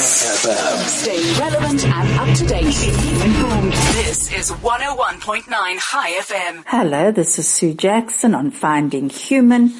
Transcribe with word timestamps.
Kiss 0.00 0.46
FM. 0.46 0.78
Stay 0.88 1.38
relevant 1.38 1.84
and 1.84 2.18
up 2.18 2.34
to 2.38 2.46
date. 2.46 2.88
Informed. 3.22 3.72
This 3.92 4.32
is 4.32 4.50
101.9 4.50 5.44
Chai 5.78 6.12
FM. 6.12 6.64
Hello, 6.66 7.10
this 7.10 7.38
is 7.38 7.46
Sue 7.46 7.74
Jackson 7.74 8.34
on 8.34 8.50
Finding 8.50 9.10
Human. 9.10 9.74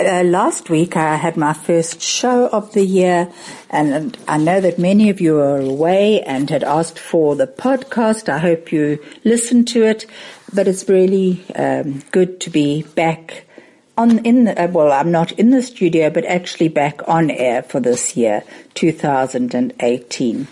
Uh, 0.00 0.24
last 0.24 0.70
week 0.70 0.96
I 0.96 1.14
had 1.14 1.36
my 1.36 1.52
first 1.52 2.02
show 2.02 2.48
of 2.48 2.72
the 2.72 2.84
year 2.84 3.32
and 3.70 4.18
I 4.26 4.38
know 4.38 4.60
that 4.60 4.80
many 4.80 5.08
of 5.08 5.20
you 5.20 5.38
are 5.38 5.60
away 5.60 6.20
and 6.22 6.50
had 6.50 6.64
asked 6.64 6.98
for 6.98 7.36
the 7.36 7.46
podcast. 7.46 8.28
I 8.28 8.38
hope 8.38 8.72
you 8.72 8.98
listened 9.22 9.68
to 9.68 9.84
it, 9.84 10.06
but 10.52 10.66
it's 10.66 10.88
really 10.88 11.44
um, 11.54 12.02
good 12.10 12.40
to 12.40 12.50
be 12.50 12.82
back 12.82 13.43
on 13.96 14.18
in 14.24 14.44
the, 14.44 14.64
uh, 14.64 14.68
well, 14.68 14.92
I'm 14.92 15.10
not 15.10 15.32
in 15.32 15.50
the 15.50 15.62
studio, 15.62 16.10
but 16.10 16.24
actually 16.24 16.68
back 16.68 17.00
on 17.08 17.30
air 17.30 17.62
for 17.62 17.80
this 17.80 18.16
year, 18.16 18.42
2018. 18.74 20.48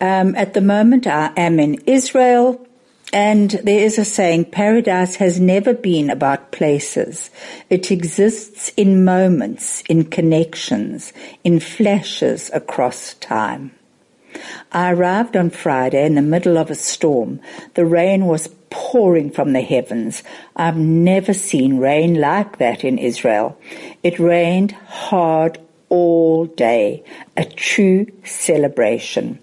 Um, 0.00 0.34
at 0.34 0.54
the 0.54 0.60
moment, 0.60 1.06
I 1.06 1.32
am 1.36 1.60
in 1.60 1.74
Israel, 1.86 2.66
and 3.12 3.50
there 3.50 3.78
is 3.78 3.98
a 3.98 4.04
saying: 4.04 4.46
paradise 4.46 5.16
has 5.16 5.38
never 5.38 5.72
been 5.72 6.10
about 6.10 6.52
places. 6.52 7.30
It 7.70 7.90
exists 7.90 8.70
in 8.76 9.04
moments, 9.04 9.82
in 9.88 10.04
connections, 10.04 11.12
in 11.44 11.60
flashes 11.60 12.50
across 12.52 13.14
time. 13.14 13.70
I 14.72 14.92
arrived 14.92 15.36
on 15.36 15.50
Friday 15.50 16.04
in 16.04 16.16
the 16.16 16.22
middle 16.22 16.58
of 16.58 16.70
a 16.70 16.74
storm. 16.74 17.40
The 17.74 17.86
rain 17.86 18.26
was 18.26 18.48
pouring 18.74 19.30
from 19.30 19.52
the 19.52 19.60
heavens. 19.60 20.24
I've 20.56 20.76
never 20.76 21.32
seen 21.32 21.78
rain 21.78 22.20
like 22.20 22.58
that 22.58 22.82
in 22.82 22.98
Israel. 22.98 23.56
It 24.02 24.18
rained 24.18 24.72
hard 24.72 25.58
all 25.88 26.46
day, 26.46 27.04
a 27.36 27.44
true 27.44 28.08
celebration. 28.24 29.38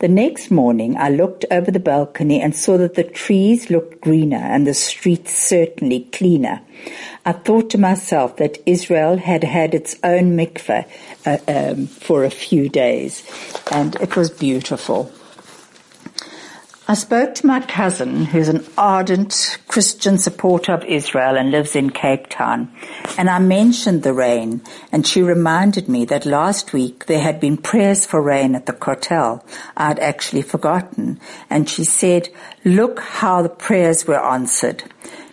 The 0.00 0.08
next 0.08 0.50
morning 0.50 0.96
I 0.96 1.10
looked 1.10 1.44
over 1.48 1.70
the 1.70 1.78
balcony 1.78 2.40
and 2.40 2.56
saw 2.56 2.76
that 2.78 2.94
the 2.94 3.04
trees 3.04 3.70
looked 3.70 4.00
greener 4.00 4.44
and 4.54 4.66
the 4.66 4.74
streets 4.74 5.32
certainly 5.32 6.00
cleaner. 6.12 6.60
I 7.24 7.30
thought 7.30 7.70
to 7.70 7.78
myself 7.78 8.36
that 8.38 8.58
Israel 8.66 9.16
had 9.16 9.44
had 9.44 9.74
its 9.74 9.94
own 10.02 10.36
mikveh 10.36 10.88
uh, 11.24 11.38
um, 11.46 11.86
for 11.86 12.24
a 12.24 12.30
few 12.30 12.68
days 12.68 13.22
and 13.70 13.94
it 14.00 14.16
was 14.16 14.28
beautiful. 14.28 15.12
I 16.92 16.94
spoke 16.94 17.34
to 17.36 17.46
my 17.46 17.60
cousin, 17.60 18.26
who's 18.26 18.48
an 18.48 18.66
ardent 18.76 19.56
Christian 19.66 20.18
supporter 20.18 20.74
of 20.74 20.84
Israel 20.84 21.38
and 21.38 21.50
lives 21.50 21.74
in 21.74 21.88
Cape 21.88 22.26
Town, 22.28 22.70
and 23.16 23.30
I 23.30 23.38
mentioned 23.38 24.02
the 24.02 24.12
rain, 24.12 24.60
and 24.92 25.06
she 25.06 25.22
reminded 25.22 25.88
me 25.88 26.04
that 26.04 26.26
last 26.26 26.74
week 26.74 27.06
there 27.06 27.22
had 27.22 27.40
been 27.40 27.56
prayers 27.56 28.04
for 28.04 28.20
rain 28.20 28.54
at 28.54 28.66
the 28.66 28.74
Kotel. 28.74 29.42
I'd 29.74 30.00
actually 30.00 30.42
forgotten, 30.42 31.18
and 31.48 31.66
she 31.66 31.82
said, 31.82 32.28
look 32.62 33.00
how 33.00 33.40
the 33.40 33.48
prayers 33.48 34.06
were 34.06 34.22
answered. 34.22 34.84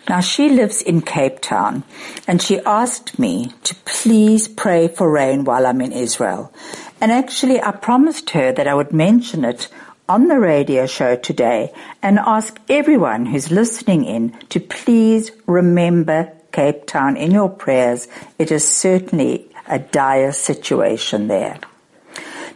Now 0.08 0.20
she 0.20 0.48
lives 0.48 0.80
in 0.80 1.02
Cape 1.02 1.40
Town, 1.40 1.84
and 2.26 2.40
she 2.40 2.58
asked 2.60 3.18
me 3.18 3.52
to 3.64 3.74
please 3.84 4.48
pray 4.48 4.88
for 4.88 5.12
rain 5.12 5.44
while 5.44 5.66
I'm 5.66 5.82
in 5.82 5.92
Israel. 5.92 6.54
And 7.02 7.12
actually 7.12 7.60
I 7.60 7.72
promised 7.72 8.30
her 8.30 8.50
that 8.50 8.66
I 8.66 8.72
would 8.72 8.94
mention 8.94 9.44
it 9.44 9.68
on 10.10 10.26
the 10.26 10.40
radio 10.40 10.86
show 10.86 11.14
today 11.14 11.72
and 12.02 12.18
ask 12.18 12.58
everyone 12.68 13.26
who's 13.26 13.52
listening 13.52 14.04
in 14.04 14.36
to 14.48 14.58
please 14.58 15.30
remember 15.46 16.32
Cape 16.50 16.84
Town 16.84 17.16
in 17.16 17.30
your 17.30 17.48
prayers. 17.48 18.08
It 18.36 18.50
is 18.50 18.66
certainly 18.66 19.48
a 19.68 19.78
dire 19.78 20.32
situation 20.32 21.28
there. 21.28 21.60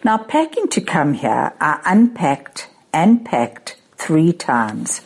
Now 0.02 0.18
packing 0.18 0.66
to 0.70 0.80
come 0.80 1.14
here, 1.14 1.52
I 1.60 1.80
unpacked 1.86 2.68
and 2.92 3.24
packed 3.24 3.76
three 3.96 4.32
times. 4.32 5.00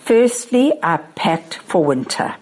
Firstly, 0.00 0.72
I 0.82 0.96
packed 0.96 1.54
for 1.54 1.84
winter. 1.84 2.34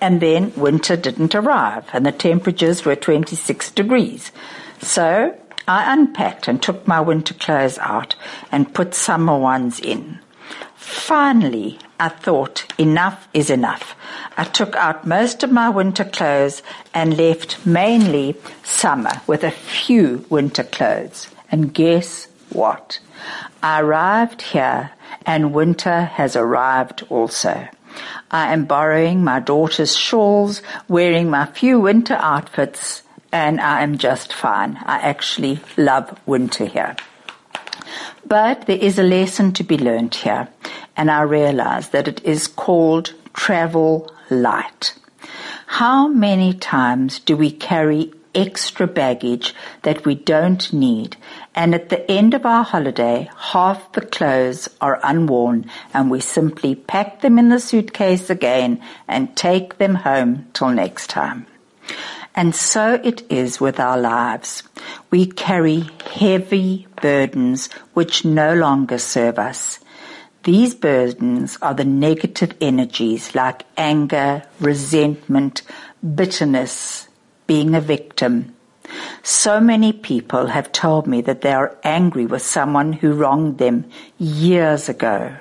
And 0.00 0.20
then 0.20 0.52
winter 0.56 0.96
didn't 0.96 1.36
arrive 1.36 1.84
and 1.92 2.04
the 2.04 2.10
temperatures 2.10 2.84
were 2.84 2.96
26 2.96 3.70
degrees. 3.70 4.32
So 4.80 5.38
I 5.68 5.92
unpacked 5.92 6.46
and 6.46 6.62
took 6.62 6.86
my 6.86 7.00
winter 7.00 7.34
clothes 7.34 7.78
out 7.78 8.14
and 8.52 8.72
put 8.72 8.94
summer 8.94 9.36
ones 9.36 9.80
in. 9.80 10.20
Finally, 10.76 11.78
I 11.98 12.08
thought 12.08 12.72
enough 12.78 13.26
is 13.34 13.50
enough. 13.50 13.96
I 14.36 14.44
took 14.44 14.76
out 14.76 15.06
most 15.06 15.42
of 15.42 15.50
my 15.50 15.68
winter 15.68 16.04
clothes 16.04 16.62
and 16.94 17.16
left 17.16 17.66
mainly 17.66 18.36
summer 18.62 19.22
with 19.26 19.42
a 19.42 19.50
few 19.50 20.24
winter 20.30 20.62
clothes. 20.62 21.28
And 21.50 21.74
guess 21.74 22.28
what? 22.50 23.00
I 23.62 23.80
arrived 23.80 24.42
here 24.42 24.92
and 25.24 25.52
winter 25.52 26.02
has 26.02 26.36
arrived 26.36 27.04
also. 27.08 27.66
I 28.30 28.52
am 28.52 28.66
borrowing 28.66 29.24
my 29.24 29.40
daughter's 29.40 29.96
shawls, 29.96 30.62
wearing 30.86 31.30
my 31.30 31.46
few 31.46 31.80
winter 31.80 32.14
outfits, 32.14 33.02
and 33.36 33.60
I 33.60 33.82
am 33.82 33.98
just 33.98 34.32
fine. 34.32 34.78
I 34.86 34.96
actually 34.98 35.60
love 35.76 36.18
winter 36.24 36.64
here. 36.64 36.96
But 38.24 38.66
there 38.66 38.78
is 38.78 38.98
a 38.98 39.02
lesson 39.02 39.52
to 39.52 39.62
be 39.62 39.76
learned 39.76 40.14
here, 40.14 40.48
and 40.96 41.10
I 41.10 41.20
realize 41.20 41.90
that 41.90 42.08
it 42.08 42.24
is 42.24 42.46
called 42.46 43.12
travel 43.34 44.10
light. 44.30 44.94
How 45.66 46.08
many 46.08 46.54
times 46.54 47.18
do 47.20 47.36
we 47.36 47.50
carry 47.50 48.10
extra 48.34 48.86
baggage 48.86 49.54
that 49.82 50.06
we 50.06 50.14
don't 50.14 50.72
need, 50.72 51.18
and 51.54 51.74
at 51.74 51.90
the 51.90 52.10
end 52.10 52.32
of 52.32 52.46
our 52.46 52.64
holiday, 52.64 53.30
half 53.52 53.92
the 53.92 54.00
clothes 54.00 54.70
are 54.80 54.98
unworn, 55.04 55.70
and 55.92 56.10
we 56.10 56.20
simply 56.20 56.74
pack 56.74 57.20
them 57.20 57.38
in 57.38 57.50
the 57.50 57.60
suitcase 57.60 58.30
again 58.30 58.80
and 59.06 59.36
take 59.36 59.76
them 59.76 59.94
home 59.94 60.46
till 60.54 60.70
next 60.70 61.10
time. 61.10 61.46
And 62.36 62.54
so 62.54 63.00
it 63.02 63.22
is 63.32 63.60
with 63.60 63.80
our 63.80 63.96
lives. 63.98 64.62
We 65.10 65.24
carry 65.24 65.88
heavy 66.04 66.86
burdens 67.00 67.72
which 67.94 68.26
no 68.26 68.52
longer 68.52 68.98
serve 68.98 69.38
us. 69.38 69.80
These 70.44 70.74
burdens 70.74 71.56
are 71.62 71.74
the 71.74 71.86
negative 71.86 72.52
energies 72.60 73.34
like 73.34 73.64
anger, 73.76 74.44
resentment, 74.60 75.62
bitterness, 76.14 77.08
being 77.46 77.74
a 77.74 77.80
victim. 77.80 78.54
So 79.22 79.58
many 79.58 79.92
people 79.92 80.48
have 80.48 80.70
told 80.70 81.06
me 81.06 81.22
that 81.22 81.40
they 81.40 81.52
are 81.52 81.76
angry 81.82 82.26
with 82.26 82.42
someone 82.42 82.92
who 82.92 83.14
wronged 83.14 83.58
them 83.58 83.86
years 84.18 84.88
ago. 84.88 85.36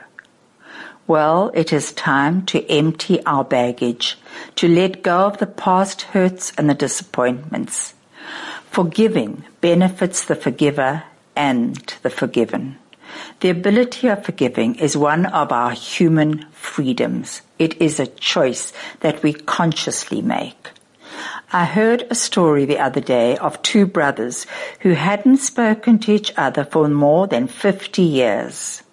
Well, 1.07 1.51
it 1.53 1.71
is 1.71 1.91
time 1.91 2.45
to 2.47 2.67
empty 2.67 3.23
our 3.25 3.43
baggage, 3.43 4.17
to 4.55 4.67
let 4.67 5.03
go 5.03 5.25
of 5.25 5.37
the 5.37 5.47
past 5.47 6.03
hurts 6.03 6.51
and 6.57 6.69
the 6.69 6.73
disappointments. 6.73 7.93
Forgiving 8.71 9.43
benefits 9.61 10.25
the 10.25 10.35
forgiver 10.35 11.03
and 11.35 11.75
the 12.01 12.09
forgiven. 12.09 12.77
The 13.39 13.49
ability 13.49 14.07
of 14.07 14.25
forgiving 14.25 14.75
is 14.75 14.97
one 14.97 15.25
of 15.27 15.51
our 15.51 15.71
human 15.71 16.45
freedoms. 16.51 17.41
It 17.59 17.81
is 17.81 17.99
a 17.99 18.07
choice 18.07 18.73
that 19.01 19.23
we 19.23 19.33
consciously 19.33 20.21
make. 20.21 20.71
I 21.53 21.65
heard 21.65 22.05
a 22.09 22.15
story 22.15 22.65
the 22.65 22.79
other 22.79 22.99
day 22.99 23.37
of 23.37 23.61
two 23.61 23.85
brothers 23.85 24.45
who 24.81 24.91
hadn't 24.91 25.37
spoken 25.37 25.99
to 25.99 26.11
each 26.11 26.33
other 26.35 26.65
for 26.65 26.89
more 26.89 27.27
than 27.27 27.47
50 27.47 28.01
years. 28.01 28.83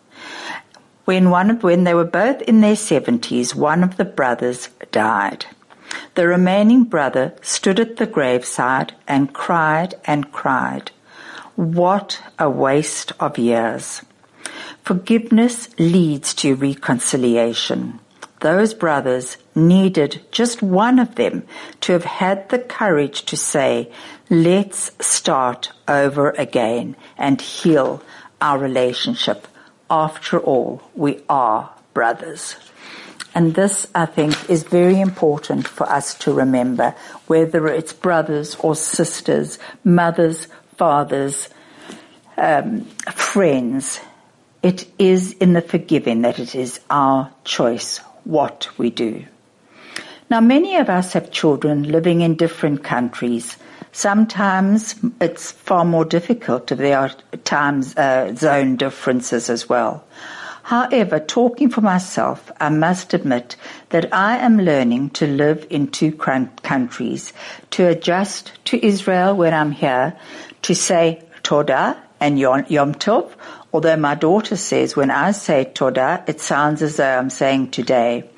When 1.04 1.30
one, 1.30 1.58
when 1.60 1.82
they 1.82 1.94
were 1.94 2.04
both 2.04 2.42
in 2.42 2.60
their 2.60 2.76
seventies, 2.76 3.56
one 3.56 3.82
of 3.82 3.96
the 3.96 4.04
brothers 4.04 4.68
died. 4.92 5.46
The 6.14 6.26
remaining 6.26 6.84
brother 6.84 7.34
stood 7.42 7.80
at 7.80 7.96
the 7.96 8.06
graveside 8.06 8.94
and 9.08 9.32
cried 9.32 9.94
and 10.04 10.30
cried. 10.30 10.90
What 11.56 12.22
a 12.38 12.48
waste 12.48 13.12
of 13.18 13.38
years. 13.38 14.02
Forgiveness 14.84 15.68
leads 15.78 16.34
to 16.34 16.54
reconciliation. 16.54 17.98
Those 18.40 18.74
brothers 18.74 19.36
needed 19.54 20.20
just 20.30 20.62
one 20.62 20.98
of 20.98 21.14
them 21.14 21.44
to 21.82 21.92
have 21.92 22.04
had 22.04 22.48
the 22.48 22.58
courage 22.58 23.24
to 23.26 23.36
say, 23.36 23.92
let's 24.30 24.90
start 25.04 25.72
over 25.86 26.30
again 26.30 26.96
and 27.16 27.40
heal 27.40 28.02
our 28.40 28.58
relationship 28.58 29.46
after 29.92 30.40
all, 30.40 30.80
we 30.94 31.20
are 31.28 31.70
brothers. 31.92 32.56
And 33.34 33.54
this, 33.54 33.86
I 33.94 34.06
think, 34.06 34.50
is 34.50 34.62
very 34.62 35.00
important 35.00 35.66
for 35.66 35.88
us 35.88 36.14
to 36.18 36.32
remember, 36.32 36.94
whether 37.26 37.66
it's 37.66 37.92
brothers 37.92 38.56
or 38.56 38.74
sisters, 38.74 39.58
mothers, 39.84 40.48
fathers, 40.76 41.48
um, 42.36 42.84
friends. 43.10 44.00
It 44.62 44.86
is 44.98 45.32
in 45.32 45.54
the 45.54 45.62
forgiving 45.62 46.22
that 46.22 46.38
it 46.38 46.54
is 46.54 46.80
our 46.90 47.32
choice 47.44 47.98
what 48.24 48.68
we 48.78 48.90
do. 48.90 49.24
Now, 50.30 50.40
many 50.40 50.76
of 50.76 50.88
us 50.88 51.12
have 51.14 51.30
children 51.30 51.84
living 51.84 52.20
in 52.20 52.36
different 52.36 52.84
countries. 52.84 53.56
Sometimes 53.92 54.94
it's 55.20 55.52
far 55.52 55.84
more 55.84 56.04
difficult 56.04 56.72
if 56.72 56.78
there 56.78 56.98
are 56.98 57.10
times 57.44 57.96
uh, 57.96 58.34
zone 58.34 58.76
differences 58.76 59.50
as 59.50 59.68
well. 59.68 60.04
However, 60.62 61.18
talking 61.18 61.70
for 61.70 61.80
myself, 61.80 62.50
I 62.60 62.68
must 62.68 63.14
admit 63.14 63.56
that 63.90 64.12
I 64.14 64.38
am 64.38 64.58
learning 64.58 65.10
to 65.10 65.26
live 65.26 65.66
in 65.70 65.88
two 65.88 66.12
countries, 66.12 67.32
to 67.72 67.88
adjust 67.88 68.52
to 68.66 68.84
Israel 68.84 69.36
when 69.36 69.52
I'm 69.52 69.72
here, 69.72 70.16
to 70.62 70.74
say 70.74 71.22
Toda 71.42 72.00
and 72.20 72.38
Yom 72.38 72.94
Tov, 72.94 73.32
although 73.72 73.96
my 73.96 74.14
daughter 74.14 74.54
says 74.56 74.94
when 74.94 75.10
I 75.10 75.32
say 75.32 75.64
Toda, 75.64 76.22
it 76.28 76.40
sounds 76.40 76.82
as 76.82 76.96
though 76.96 77.18
I'm 77.18 77.30
saying 77.30 77.72
today. 77.72 78.30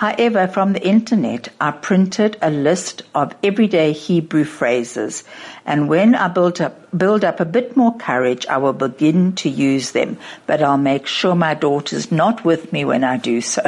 However, 0.00 0.48
from 0.48 0.72
the 0.72 0.82
internet, 0.82 1.50
I 1.60 1.72
printed 1.72 2.38
a 2.40 2.48
list 2.50 3.02
of 3.14 3.34
everyday 3.44 3.92
Hebrew 3.92 4.44
phrases, 4.44 5.24
and 5.66 5.90
when 5.90 6.14
I 6.14 6.28
build 6.28 6.58
up, 6.62 6.96
build 6.96 7.22
up 7.22 7.38
a 7.38 7.44
bit 7.44 7.76
more 7.76 7.94
courage, 7.98 8.46
I 8.46 8.56
will 8.56 8.72
begin 8.72 9.34
to 9.34 9.50
use 9.50 9.90
them, 9.90 10.16
but 10.46 10.62
I'll 10.62 10.78
make 10.78 11.06
sure 11.06 11.34
my 11.34 11.52
daughter's 11.52 12.10
not 12.10 12.46
with 12.46 12.72
me 12.72 12.86
when 12.86 13.04
I 13.04 13.18
do 13.18 13.42
so. 13.42 13.60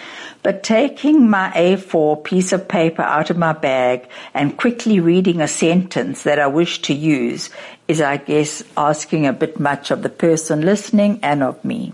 But 0.42 0.62
taking 0.62 1.28
my 1.28 1.50
A4 1.54 2.24
piece 2.24 2.54
of 2.54 2.66
paper 2.66 3.02
out 3.02 3.28
of 3.28 3.36
my 3.36 3.52
bag 3.52 4.08
and 4.32 4.56
quickly 4.56 5.00
reading 5.00 5.42
a 5.42 5.48
sentence 5.48 6.22
that 6.22 6.38
I 6.38 6.46
wish 6.46 6.80
to 6.88 6.94
use 6.94 7.50
is, 7.88 8.00
I 8.00 8.16
guess, 8.16 8.62
asking 8.74 9.26
a 9.26 9.34
bit 9.34 9.60
much 9.60 9.90
of 9.90 10.02
the 10.02 10.08
person 10.08 10.62
listening 10.62 11.20
and 11.22 11.42
of 11.42 11.62
me. 11.62 11.92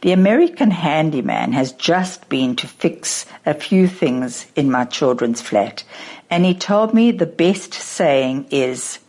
The 0.00 0.12
American 0.12 0.70
handyman 0.70 1.52
has 1.52 1.72
just 1.72 2.28
been 2.28 2.54
to 2.56 2.68
fix 2.68 3.26
a 3.44 3.52
few 3.54 3.88
things 3.88 4.46
in 4.54 4.70
my 4.70 4.84
children's 4.84 5.40
flat, 5.40 5.82
and 6.30 6.44
he 6.44 6.54
told 6.54 6.94
me 6.94 7.10
the 7.10 7.26
best 7.26 7.74
saying 7.74 8.46
is 8.50 9.00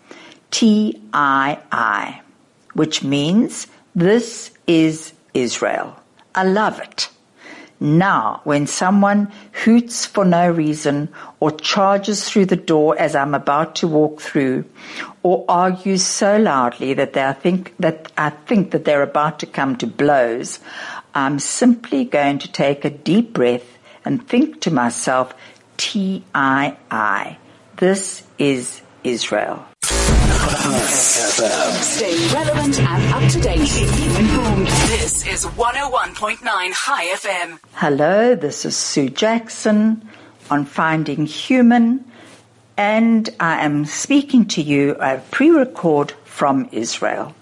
T-I-I, 0.50 2.22
which 2.74 3.04
means 3.04 3.68
this 3.94 4.52
is 4.66 5.14
Israel. 5.34 5.96
I 6.34 6.44
love 6.44 6.80
it. 6.80 7.10
Now, 7.80 8.42
when 8.44 8.68
someone 8.68 9.32
hoots 9.64 10.06
for 10.06 10.26
no 10.26 10.52
reason 10.52 11.08
or 11.40 11.52
charges 11.52 12.28
through 12.28 12.48
the 12.48 12.58
door 12.58 13.00
as 13.00 13.16
I'm 13.16 13.34
about 13.34 13.76
to 13.76 13.88
walk 13.88 14.20
through 14.20 14.66
or 15.24 15.46
argues 15.48 16.04
so 16.04 16.38
loudly 16.38 16.94
that 16.96 17.14
they 17.14 17.34
think 17.40 17.74
that 17.80 18.12
I 18.18 18.32
think 18.32 18.72
that 18.72 18.84
they're 18.84 19.02
about 19.02 19.40
to 19.40 19.46
come 19.46 19.78
to 19.78 19.88
blows, 19.88 20.60
I'm 21.14 21.40
simply 21.40 22.04
going 22.04 22.40
to 22.40 22.52
take 22.52 22.84
a 22.84 22.90
deep 22.90 23.32
breath 23.34 23.78
and 24.04 24.28
think 24.28 24.60
to 24.62 24.72
myself, 24.72 25.34
T-I-I. 25.78 27.38
This 27.78 28.24
is 28.38 28.82
Israel. 29.06 29.69
Stay 30.50 32.34
relevant 32.34 32.80
and 32.80 33.14
up 33.14 33.32
to 33.32 33.40
date. 33.40 33.60
Keep 33.68 34.20
informed. 34.20 34.66
This 34.66 35.28
is 35.28 35.46
101.9 35.46 36.40
Chai 36.74 37.06
FM. 37.14 37.60
Hello, 37.74 38.34
this 38.34 38.66
is 38.66 38.76
Sue 38.76 39.10
Jackson 39.10 40.10
on 40.50 40.66
Finding 40.66 41.28
Human, 41.28 42.04
and 42.78 43.30
I 43.40 43.64
am 43.64 43.86
speaking 43.86 44.48
to 44.48 44.62
you 44.64 44.96
a 45.00 45.20
pre-record 45.30 46.14
from 46.26 46.68
Israel. 46.72 47.36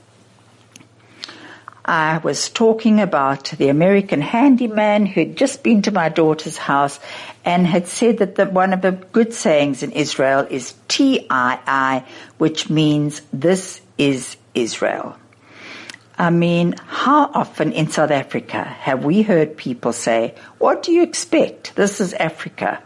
I 1.85 2.17
was 2.17 2.49
talking 2.49 2.99
about 2.99 3.45
the 3.51 3.69
American 3.69 4.19
handyman 4.19 5.05
who'd 5.05 5.37
just 5.37 5.63
been 5.63 5.81
to 5.83 5.91
my 5.91 6.09
daughter's 6.09 6.57
house 6.57 6.99
and 7.47 7.65
had 7.65 7.87
said 7.87 8.17
that 8.17 8.35
the, 8.35 8.45
one 8.45 8.73
of 8.73 8.81
the 8.81 8.91
good 8.91 9.33
sayings 9.33 9.81
in 9.81 9.93
Israel 9.93 10.45
is 10.49 10.73
TII, 10.89 12.03
which 12.37 12.69
means 12.69 13.21
this 13.31 13.79
is 13.97 14.35
Israel. 14.53 15.15
I 16.17 16.29
mean, 16.29 16.75
how 16.85 17.31
often 17.33 17.71
in 17.71 17.89
South 17.89 18.11
Africa 18.11 18.61
have 18.65 19.05
we 19.05 19.21
heard 19.21 19.55
people 19.55 19.93
say, 19.93 20.35
what 20.57 20.83
do 20.83 20.91
you 20.91 21.03
expect? 21.03 21.73
This 21.77 22.01
is 22.01 22.13
Africa. 22.15 22.83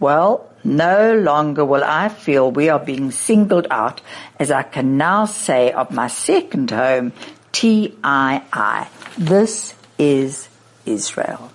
Well, 0.00 0.50
no 0.64 1.14
longer 1.14 1.62
will 1.62 1.84
I 1.84 2.08
feel 2.08 2.50
we 2.50 2.70
are 2.70 2.78
being 2.78 3.10
singled 3.10 3.66
out 3.70 4.00
as 4.38 4.50
I 4.50 4.62
can 4.62 4.96
now 4.96 5.26
say 5.26 5.70
of 5.70 5.90
my 5.90 6.08
second 6.08 6.70
home, 6.70 7.12
T-I-I. 7.52 8.88
This 9.18 9.74
is 9.98 10.48
Israel. 10.86 11.52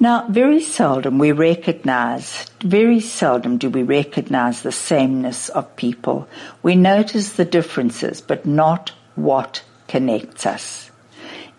Now, 0.00 0.26
very 0.28 0.60
seldom 0.60 1.18
we 1.18 1.32
recognize, 1.32 2.46
very 2.60 3.00
seldom 3.00 3.58
do 3.58 3.68
we 3.68 3.82
recognize 3.82 4.62
the 4.62 4.70
sameness 4.70 5.48
of 5.48 5.74
people. 5.74 6.28
We 6.62 6.76
notice 6.76 7.32
the 7.32 7.44
differences, 7.44 8.20
but 8.20 8.46
not 8.46 8.92
what 9.16 9.64
connects 9.88 10.46
us. 10.46 10.92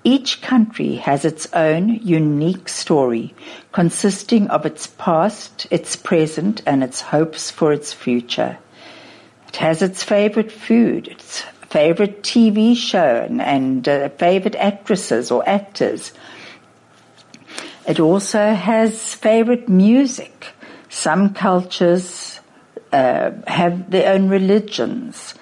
Each 0.06 0.42
country 0.42 0.96
has 0.96 1.26
its 1.26 1.48
own 1.52 1.90
unique 2.02 2.70
story, 2.70 3.34
consisting 3.74 4.48
of 4.48 4.66
its 4.66 4.88
past, 4.88 5.68
its 5.70 5.98
present, 5.98 6.62
and 6.66 6.82
its 6.82 7.02
hopes 7.02 7.52
for 7.52 7.74
its 7.74 7.92
future. 7.92 8.58
It 9.50 9.58
has 9.58 9.82
its 9.82 10.02
favorite 10.02 10.54
food, 10.54 11.10
its 11.10 11.42
favorite 11.70 12.24
TV 12.24 12.74
show 12.78 13.28
and, 13.30 13.86
uh, 13.86 14.08
favorite 14.10 14.56
actresses 14.56 15.30
or 15.30 15.48
actors. 15.48 16.14
It 17.90 18.00
also 18.00 18.54
has 18.54 19.16
favorite 19.16 19.68
music. 19.68 20.54
Some 20.90 21.34
cultures 21.34 22.40
uh, 22.94 23.32
have 23.48 23.90
their 23.90 24.14
own 24.14 24.30
religions. 24.30 25.34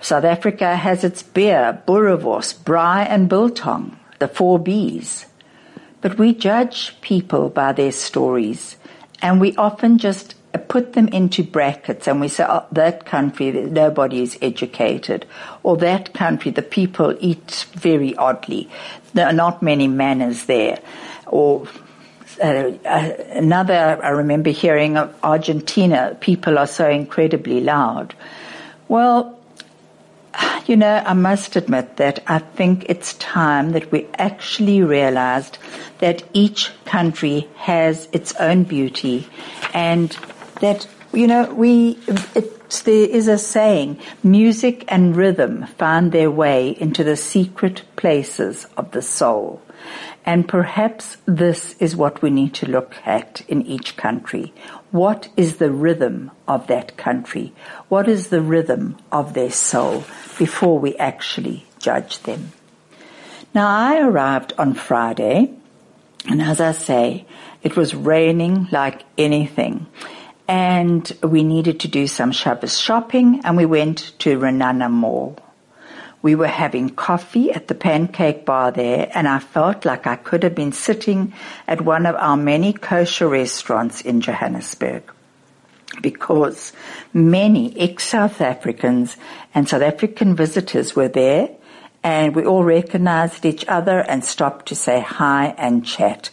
South 0.00 0.22
Africa 0.22 0.76
has 0.76 1.02
its 1.02 1.24
beer, 1.24 1.82
boerewors, 1.88 2.54
braai 2.54 3.04
and 3.08 3.28
biltong, 3.28 3.98
the 4.20 4.28
four 4.28 4.60
B's. 4.60 5.26
But 6.00 6.16
we 6.16 6.32
judge 6.32 6.94
people 7.00 7.48
by 7.48 7.72
their 7.72 7.90
stories 7.90 8.76
and 9.20 9.40
we 9.40 9.56
often 9.56 9.98
just 9.98 10.36
put 10.58 10.94
them 10.94 11.08
into 11.08 11.42
brackets 11.42 12.08
and 12.08 12.20
we 12.20 12.28
say, 12.28 12.44
oh, 12.48 12.64
that 12.72 13.04
country, 13.06 13.52
nobody 13.52 14.22
is 14.22 14.38
educated, 14.42 15.26
or 15.62 15.76
that 15.78 16.12
country, 16.12 16.50
the 16.50 16.62
people 16.62 17.16
eat 17.20 17.66
very 17.72 18.16
oddly. 18.16 18.68
There 19.14 19.26
are 19.26 19.32
not 19.32 19.62
many 19.62 19.88
manners 19.88 20.46
there. 20.46 20.80
Or 21.26 21.68
uh, 22.42 22.72
uh, 22.84 23.12
another, 23.30 24.00
I 24.02 24.10
remember 24.10 24.50
hearing 24.50 24.96
of 24.96 25.14
Argentina, 25.22 26.16
people 26.20 26.58
are 26.58 26.66
so 26.66 26.88
incredibly 26.88 27.60
loud. 27.60 28.14
Well, 28.88 29.38
you 30.66 30.76
know, 30.76 31.02
I 31.04 31.14
must 31.14 31.56
admit 31.56 31.96
that 31.96 32.22
I 32.26 32.38
think 32.38 32.86
it's 32.88 33.14
time 33.14 33.72
that 33.72 33.90
we 33.90 34.06
actually 34.14 34.82
realized 34.82 35.58
that 35.98 36.22
each 36.32 36.70
country 36.84 37.48
has 37.56 38.08
its 38.12 38.34
own 38.36 38.64
beauty 38.64 39.28
and 39.74 40.16
that, 40.60 40.86
you 41.12 41.26
know, 41.26 41.52
we, 41.52 41.94
there 42.34 43.08
is 43.08 43.28
a 43.28 43.38
saying, 43.38 43.98
music 44.22 44.84
and 44.88 45.16
rhythm 45.16 45.66
find 45.66 46.12
their 46.12 46.30
way 46.30 46.70
into 46.70 47.02
the 47.02 47.16
secret 47.16 47.82
places 47.96 48.66
of 48.76 48.92
the 48.92 49.02
soul. 49.02 49.62
And 50.24 50.46
perhaps 50.46 51.16
this 51.26 51.74
is 51.80 51.96
what 51.96 52.22
we 52.22 52.30
need 52.30 52.54
to 52.54 52.70
look 52.70 52.94
at 53.04 53.40
in 53.48 53.62
each 53.62 53.96
country. 53.96 54.52
What 54.90 55.28
is 55.36 55.56
the 55.56 55.70
rhythm 55.70 56.30
of 56.46 56.66
that 56.66 56.96
country? 56.96 57.52
What 57.88 58.06
is 58.06 58.28
the 58.28 58.42
rhythm 58.42 58.98
of 59.10 59.34
their 59.34 59.50
soul 59.50 60.04
before 60.38 60.78
we 60.78 60.94
actually 60.96 61.66
judge 61.78 62.20
them? 62.20 62.52
Now 63.54 63.66
I 63.68 64.00
arrived 64.00 64.52
on 64.58 64.74
Friday 64.74 65.54
and 66.26 66.42
as 66.42 66.60
I 66.60 66.72
say, 66.72 67.26
it 67.62 67.76
was 67.76 67.94
raining 67.94 68.68
like 68.70 69.02
anything 69.16 69.86
and 70.50 71.12
we 71.22 71.44
needed 71.44 71.78
to 71.78 71.86
do 71.86 72.08
some 72.08 72.32
Shabbos 72.32 72.76
shopping 72.76 73.40
and 73.44 73.56
we 73.56 73.66
went 73.66 74.18
to 74.18 74.36
Ra'anana 74.36 74.90
Mall. 74.90 75.38
We 76.22 76.34
were 76.34 76.48
having 76.48 76.90
coffee 76.90 77.52
at 77.52 77.68
the 77.68 77.76
pancake 77.76 78.44
bar 78.44 78.72
there 78.72 79.08
and 79.14 79.28
I 79.28 79.38
felt 79.38 79.84
like 79.84 80.08
I 80.08 80.16
could 80.16 80.42
have 80.42 80.56
been 80.56 80.72
sitting 80.72 81.34
at 81.68 81.82
one 81.82 82.04
of 82.04 82.16
our 82.16 82.36
many 82.36 82.72
kosher 82.72 83.28
restaurants 83.28 84.00
in 84.00 84.20
Johannesburg 84.20 85.04
because 86.02 86.72
many 87.14 87.78
ex-South 87.78 88.40
Africans 88.40 89.16
and 89.54 89.68
South 89.68 89.82
African 89.82 90.34
visitors 90.34 90.96
were 90.96 91.08
there 91.08 91.48
and 92.02 92.34
we 92.34 92.44
all 92.44 92.64
recognized 92.64 93.44
each 93.44 93.64
other 93.68 94.00
and 94.00 94.24
stopped 94.24 94.66
to 94.66 94.74
say 94.74 95.00
hi 95.00 95.54
and 95.56 95.86
chat. 95.86 96.30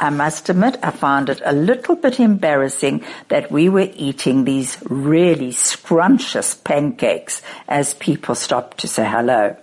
I 0.00 0.10
must 0.10 0.48
admit 0.48 0.78
I 0.82 0.90
found 0.90 1.28
it 1.28 1.42
a 1.44 1.52
little 1.52 1.96
bit 1.96 2.20
embarrassing 2.20 3.04
that 3.28 3.50
we 3.50 3.68
were 3.68 3.88
eating 3.94 4.44
these 4.44 4.78
really 4.88 5.50
scrumptious 5.50 6.54
pancakes 6.54 7.42
as 7.66 7.94
people 7.94 8.34
stopped 8.34 8.78
to 8.78 8.88
say 8.88 9.04
hello. 9.04 9.56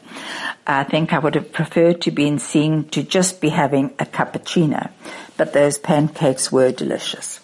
I 0.68 0.84
think 0.84 1.14
I 1.14 1.20
would 1.20 1.36
have 1.36 1.54
preferred 1.54 2.02
to 2.02 2.12
been 2.12 2.40
seen 2.40 2.90
to 2.90 3.04
just 3.04 3.40
be 3.40 3.50
having 3.50 3.94
a 4.00 4.06
cappuccino, 4.06 4.92
but 5.38 5.54
those 5.54 5.78
pancakes 5.78 6.52
were 6.52 6.72
delicious. 6.72 7.40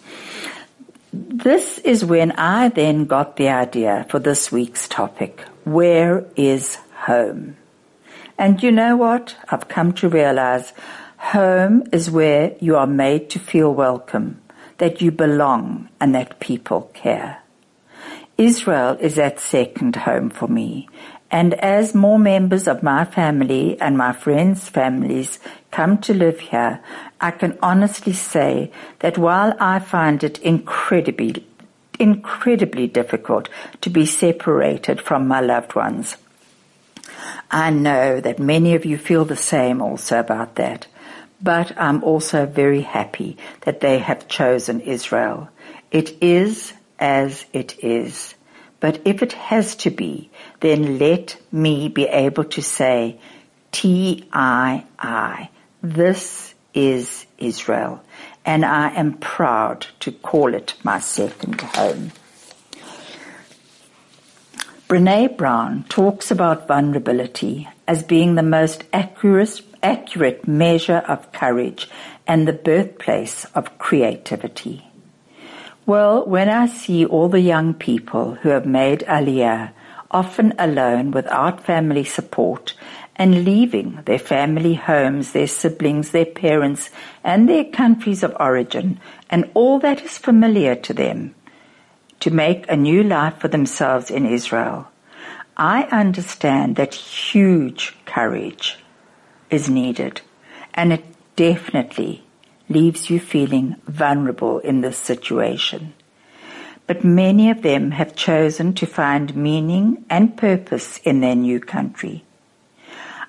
this 1.12 1.78
is 1.78 2.04
when 2.04 2.32
I 2.32 2.68
then 2.70 3.04
got 3.04 3.36
the 3.36 3.48
idea 3.50 4.06
for 4.08 4.18
this 4.18 4.50
week's 4.50 4.88
topic. 4.88 5.40
Where 5.64 6.24
is 6.36 6.78
home? 6.94 7.56
And 8.38 8.62
you 8.62 8.72
know 8.72 8.96
what? 8.96 9.36
I've 9.48 9.68
come 9.68 9.92
to 9.94 10.08
realize 10.08 10.72
home 11.22 11.84
is 11.92 12.10
where 12.10 12.54
you 12.58 12.76
are 12.76 12.86
made 12.86 13.30
to 13.30 13.38
feel 13.38 13.72
welcome, 13.72 14.40
that 14.78 15.00
you 15.00 15.10
belong 15.12 15.88
and 16.00 16.14
that 16.14 16.40
people 16.40 16.90
care. 16.92 17.38
Israel 18.36 18.96
is 19.00 19.14
that 19.14 19.38
second 19.38 19.94
home 19.94 20.30
for 20.30 20.48
me. 20.48 20.88
And 21.30 21.54
as 21.54 21.94
more 21.94 22.18
members 22.18 22.66
of 22.66 22.82
my 22.82 23.04
family 23.04 23.80
and 23.80 23.96
my 23.96 24.12
friends' 24.12 24.68
families 24.68 25.38
come 25.70 25.98
to 25.98 26.12
live 26.12 26.40
here, 26.40 26.80
I 27.20 27.30
can 27.30 27.56
honestly 27.62 28.12
say 28.12 28.72
that 28.98 29.16
while 29.16 29.54
I 29.60 29.78
find 29.78 30.22
it 30.24 30.38
incredibly, 30.40 31.46
incredibly 31.98 32.88
difficult 32.88 33.48
to 33.80 33.88
be 33.88 34.06
separated 34.06 35.00
from 35.00 35.28
my 35.28 35.40
loved 35.40 35.74
ones, 35.76 36.16
I 37.50 37.70
know 37.70 38.20
that 38.20 38.38
many 38.38 38.74
of 38.74 38.84
you 38.84 38.98
feel 38.98 39.24
the 39.24 39.36
same 39.36 39.80
also 39.80 40.18
about 40.18 40.56
that. 40.56 40.88
But 41.42 41.72
I'm 41.76 42.04
also 42.04 42.46
very 42.46 42.82
happy 42.82 43.36
that 43.62 43.80
they 43.80 43.98
have 43.98 44.28
chosen 44.28 44.80
Israel. 44.80 45.48
It 45.90 46.22
is 46.22 46.72
as 46.98 47.44
it 47.52 47.82
is. 47.82 48.34
But 48.78 49.00
if 49.04 49.22
it 49.22 49.32
has 49.32 49.76
to 49.76 49.90
be, 49.90 50.30
then 50.60 50.98
let 50.98 51.36
me 51.50 51.88
be 51.88 52.04
able 52.04 52.44
to 52.44 52.62
say, 52.62 53.18
T-I-I. 53.72 55.48
This 55.82 56.54
is 56.74 57.26
Israel. 57.38 58.02
And 58.44 58.64
I 58.64 58.90
am 58.94 59.14
proud 59.14 59.86
to 60.00 60.12
call 60.12 60.54
it 60.54 60.74
my 60.82 60.98
second 60.98 61.60
home. 61.60 62.12
Brene 64.88 65.36
Brown 65.36 65.84
talks 65.88 66.30
about 66.30 66.68
vulnerability 66.68 67.68
as 67.88 68.02
being 68.02 68.34
the 68.34 68.42
most 68.42 68.84
accurate, 68.92 69.62
accurate 69.82 70.46
measure 70.46 71.02
of 71.08 71.32
courage 71.32 71.88
and 72.26 72.46
the 72.46 72.52
birthplace 72.52 73.44
of 73.54 73.78
creativity. 73.78 74.86
Well, 75.84 76.24
when 76.26 76.48
I 76.48 76.66
see 76.66 77.04
all 77.04 77.28
the 77.28 77.40
young 77.40 77.74
people 77.74 78.34
who 78.36 78.50
have 78.50 78.66
made 78.66 79.00
Aliyah, 79.00 79.72
often 80.10 80.54
alone 80.58 81.10
without 81.10 81.64
family 81.64 82.04
support, 82.04 82.74
and 83.16 83.44
leaving 83.44 84.00
their 84.04 84.18
family 84.18 84.74
homes, 84.74 85.32
their 85.32 85.46
siblings, 85.46 86.10
their 86.10 86.26
parents, 86.26 86.90
and 87.24 87.48
their 87.48 87.64
countries 87.64 88.22
of 88.22 88.36
origin, 88.38 89.00
and 89.28 89.50
all 89.54 89.78
that 89.80 90.02
is 90.02 90.18
familiar 90.18 90.74
to 90.74 90.94
them, 90.94 91.34
to 92.20 92.30
make 92.30 92.70
a 92.70 92.76
new 92.76 93.02
life 93.02 93.36
for 93.38 93.48
themselves 93.48 94.10
in 94.10 94.24
Israel, 94.24 94.88
I 95.56 95.82
understand 95.84 96.76
that 96.76 96.94
huge 96.94 97.96
courage 98.06 98.78
is 99.52 99.68
needed, 99.68 100.20
and 100.74 100.92
it 100.92 101.04
definitely 101.36 102.24
leaves 102.68 103.10
you 103.10 103.20
feeling 103.20 103.76
vulnerable 103.86 104.58
in 104.60 104.80
this 104.80 104.96
situation. 104.96 105.92
But 106.86 107.04
many 107.04 107.50
of 107.50 107.62
them 107.62 107.92
have 107.92 108.16
chosen 108.16 108.74
to 108.74 108.86
find 108.86 109.36
meaning 109.36 110.04
and 110.10 110.36
purpose 110.36 110.98
in 111.04 111.20
their 111.20 111.36
new 111.36 111.60
country. 111.60 112.24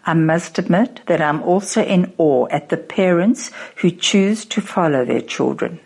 I 0.06 0.14
must 0.14 0.58
admit 0.58 1.02
that 1.06 1.22
I'm 1.22 1.42
also 1.44 1.82
in 1.84 2.14
awe 2.18 2.48
at 2.50 2.70
the 2.70 2.78
parents 2.78 3.52
who 3.78 3.92
choose 3.92 4.44
to 4.46 4.60
follow 4.60 5.06
their 5.06 5.22
children, 5.22 5.80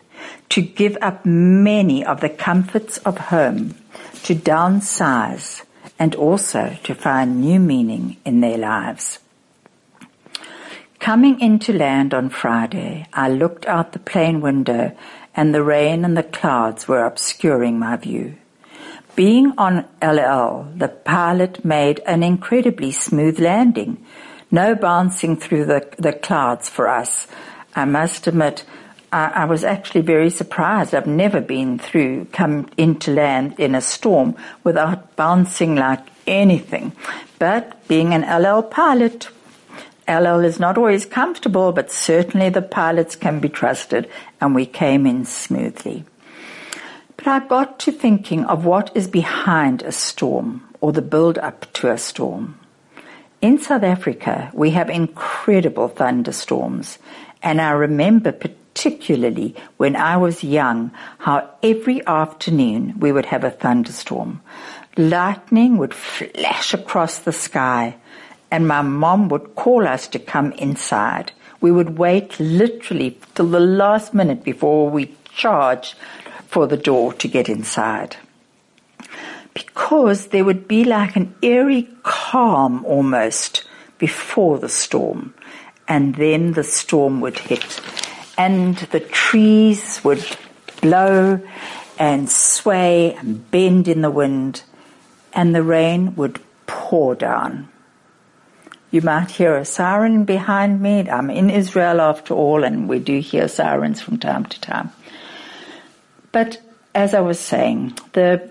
to 0.49 0.61
give 0.61 0.97
up 1.01 1.25
many 1.25 2.03
of 2.03 2.21
the 2.21 2.29
comforts 2.29 2.97
of 2.99 3.17
home, 3.17 3.75
to 4.23 4.33
downsize, 4.33 5.61
and 5.99 6.15
also 6.15 6.77
to 6.83 6.95
find 6.95 7.41
new 7.41 7.59
meaning 7.59 8.17
in 8.25 8.41
their 8.41 8.57
lives. 8.57 9.19
Coming 10.99 11.39
into 11.39 11.71
land 11.73 12.13
on 12.13 12.29
Friday, 12.29 13.07
I 13.13 13.29
looked 13.29 13.65
out 13.65 13.93
the 13.93 13.99
plane 13.99 14.41
window 14.41 14.97
and 15.35 15.53
the 15.53 15.63
rain 15.63 16.03
and 16.03 16.17
the 16.17 16.23
clouds 16.23 16.87
were 16.87 17.05
obscuring 17.05 17.79
my 17.79 17.95
view. 17.95 18.35
Being 19.15 19.53
on 19.57 19.85
El 20.01 20.19
Al, 20.19 20.71
the 20.75 20.89
pilot 20.89 21.63
made 21.63 22.01
an 22.05 22.23
incredibly 22.23 22.91
smooth 22.91 23.39
landing. 23.39 24.03
No 24.51 24.75
bouncing 24.75 25.37
through 25.37 25.65
the, 25.65 25.87
the 25.97 26.13
clouds 26.13 26.67
for 26.67 26.87
us. 26.87 27.27
I 27.75 27.85
must 27.85 28.27
admit, 28.27 28.65
I, 29.11 29.27
I 29.27 29.45
was 29.45 29.63
actually 29.63 30.01
very 30.01 30.29
surprised. 30.29 30.93
I've 30.93 31.07
never 31.07 31.41
been 31.41 31.79
through, 31.79 32.25
come 32.25 32.69
into 32.77 33.11
land 33.11 33.59
in 33.59 33.75
a 33.75 33.81
storm 33.81 34.35
without 34.63 35.15
bouncing 35.15 35.75
like 35.75 36.05
anything. 36.25 36.91
But 37.39 37.87
being 37.87 38.13
an 38.13 38.23
El 38.23 38.45
Al 38.45 38.63
pilot, 38.63 39.29
El 40.07 40.25
Al 40.25 40.45
is 40.45 40.59
not 40.59 40.77
always 40.77 41.05
comfortable, 41.05 41.73
but 41.73 41.91
certainly 41.91 42.49
the 42.49 42.61
pilots 42.61 43.15
can 43.15 43.39
be 43.39 43.49
trusted, 43.49 44.09
and 44.39 44.55
we 44.55 44.65
came 44.65 45.05
in 45.05 45.25
smoothly. 45.25 46.05
But 47.17 47.27
I 47.27 47.39
got 47.39 47.79
to 47.79 47.91
thinking 47.91 48.45
of 48.45 48.63
what 48.63 48.89
is 48.95 49.07
behind 49.07 49.81
a 49.81 49.91
storm 49.91 50.63
or 50.79 50.93
the 50.93 51.01
build 51.01 51.37
up 51.39 51.71
to 51.73 51.91
a 51.91 51.97
storm. 51.97 52.57
In 53.41 53.59
South 53.59 53.83
Africa, 53.83 54.49
we 54.53 54.71
have 54.71 54.89
incredible 54.89 55.89
thunderstorms, 55.89 56.99
and 57.43 57.59
I 57.59 57.71
remember 57.71 58.31
particularly 58.31 59.55
when 59.75 59.95
I 59.95 60.17
was 60.17 60.43
young 60.43 60.91
how 61.17 61.49
every 61.61 62.05
afternoon 62.07 62.99
we 62.99 63.11
would 63.11 63.25
have 63.25 63.43
a 63.43 63.51
thunderstorm. 63.51 64.41
Lightning 64.95 65.77
would 65.77 65.93
flash 65.93 66.73
across 66.73 67.19
the 67.19 67.33
sky 67.33 67.97
and 68.51 68.67
my 68.67 68.81
mom 68.81 69.29
would 69.29 69.55
call 69.55 69.87
us 69.87 70.07
to 70.09 70.19
come 70.19 70.51
inside. 70.53 71.31
We 71.59 71.71
would 71.71 71.97
wait 71.97 72.39
literally 72.39 73.19
till 73.35 73.47
the 73.47 73.59
last 73.59 74.13
minute 74.13 74.43
before 74.43 74.89
we 74.89 75.15
charged 75.33 75.95
for 76.47 76.67
the 76.67 76.77
door 76.77 77.13
to 77.13 77.27
get 77.27 77.49
inside. 77.49 78.17
Because 79.53 80.27
there 80.27 80.45
would 80.45 80.67
be 80.67 80.83
like 80.83 81.15
an 81.15 81.35
eerie 81.41 81.89
calm 82.03 82.85
almost 82.85 83.63
before 83.97 84.59
the 84.59 84.69
storm. 84.69 85.33
And 85.87 86.15
then 86.15 86.53
the 86.53 86.63
storm 86.63 87.21
would 87.21 87.39
hit. 87.39 87.81
And 88.37 88.77
the 88.77 88.99
trees 88.99 90.03
would 90.03 90.25
blow 90.81 91.41
and 91.97 92.29
sway 92.29 93.15
and 93.15 93.49
bend 93.49 93.87
in 93.87 94.01
the 94.01 94.11
wind. 94.11 94.61
And 95.33 95.55
the 95.55 95.63
rain 95.63 96.15
would 96.15 96.39
pour 96.67 97.15
down. 97.15 97.69
You 98.89 99.01
might 99.01 99.31
hear 99.31 99.57
a 99.57 99.65
siren 99.65 100.23
behind 100.23 100.81
me. 100.81 101.09
I'm 101.09 101.29
in 101.29 101.49
Israel 101.49 101.99
after 101.99 102.33
all, 102.33 102.63
and 102.63 102.87
we 102.87 102.99
do 102.99 103.19
hear 103.19 103.49
sirens 103.49 104.01
from 104.01 104.17
time 104.17 104.45
to 104.45 104.61
time. 104.61 104.91
But 106.31 106.61
as 106.95 107.13
I 107.13 107.19
was 107.19 107.39
saying, 107.39 107.97
the 108.13 108.49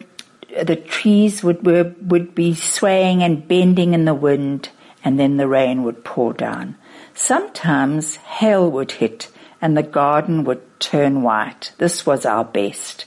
the 0.63 0.77
trees 0.77 1.43
would 1.43 1.65
would 1.65 2.35
be 2.35 2.55
swaying 2.55 3.23
and 3.23 3.49
bending 3.49 3.95
in 3.95 4.05
the 4.05 4.15
wind, 4.15 4.69
and 5.03 5.19
then 5.19 5.39
the 5.39 5.49
rain 5.49 5.85
would 5.85 6.05
pour 6.05 6.35
down. 6.35 6.77
Sometimes 7.15 8.17
hail 8.17 8.71
would 8.71 8.93
hit, 8.93 9.31
and 9.63 9.75
the 9.75 9.83
garden 9.83 10.45
would 10.45 10.63
turn 10.81 11.23
white. 11.23 11.73
This 11.79 12.05
was 12.05 12.27
our 12.27 12.45
best. 12.45 13.07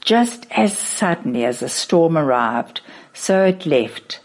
Just 0.00 0.46
as 0.52 0.78
suddenly 0.78 1.44
as 1.44 1.60
the 1.60 1.68
storm 1.68 2.16
arrived, 2.16 2.80
so 3.12 3.44
it 3.44 3.66
left 3.66 4.19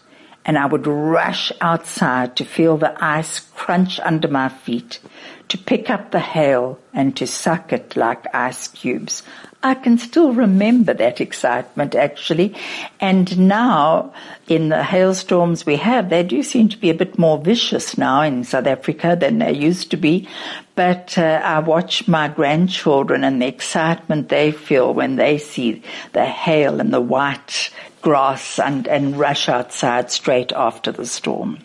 and 0.46 0.56
I 0.56 0.64
would 0.64 0.86
rush 0.86 1.50
outside 1.60 2.36
to 2.36 2.44
feel 2.44 2.76
the 2.76 2.96
ice 3.04 3.40
crunch 3.40 3.98
under 4.00 4.28
my 4.28 4.48
feet, 4.48 5.00
to 5.48 5.58
pick 5.58 5.90
up 5.90 6.10
the 6.10 6.20
hail 6.20 6.78
and 6.92 7.16
to 7.16 7.26
suck 7.26 7.72
it 7.72 7.96
like 7.96 8.34
ice 8.34 8.68
cubes. 8.68 9.22
I 9.62 9.74
can 9.74 9.98
still 9.98 10.32
remember 10.32 10.94
that 10.94 11.20
excitement 11.20 11.94
actually. 11.94 12.54
And 13.00 13.48
now 13.48 14.12
in 14.48 14.68
the 14.68 14.82
hailstorms 14.82 15.66
we 15.66 15.76
have, 15.76 16.08
they 16.08 16.22
do 16.22 16.42
seem 16.42 16.68
to 16.68 16.76
be 16.76 16.90
a 16.90 16.94
bit 16.94 17.18
more 17.18 17.38
vicious 17.38 17.98
now 17.98 18.22
in 18.22 18.44
South 18.44 18.66
Africa 18.66 19.16
than 19.18 19.38
they 19.38 19.52
used 19.52 19.90
to 19.90 19.96
be. 19.96 20.28
But 20.74 21.16
uh, 21.18 21.40
I 21.42 21.58
watch 21.60 22.06
my 22.06 22.28
grandchildren 22.28 23.24
and 23.24 23.40
the 23.40 23.48
excitement 23.48 24.28
they 24.28 24.52
feel 24.52 24.92
when 24.94 25.16
they 25.16 25.38
see 25.38 25.82
the 26.12 26.26
hail 26.26 26.80
and 26.80 26.92
the 26.92 27.00
white 27.00 27.70
grass 28.02 28.58
and, 28.58 28.86
and 28.86 29.18
rush 29.18 29.48
outside 29.48 30.10
straight 30.10 30.52
after 30.52 30.92
the 30.92 31.06
storm. 31.06 31.58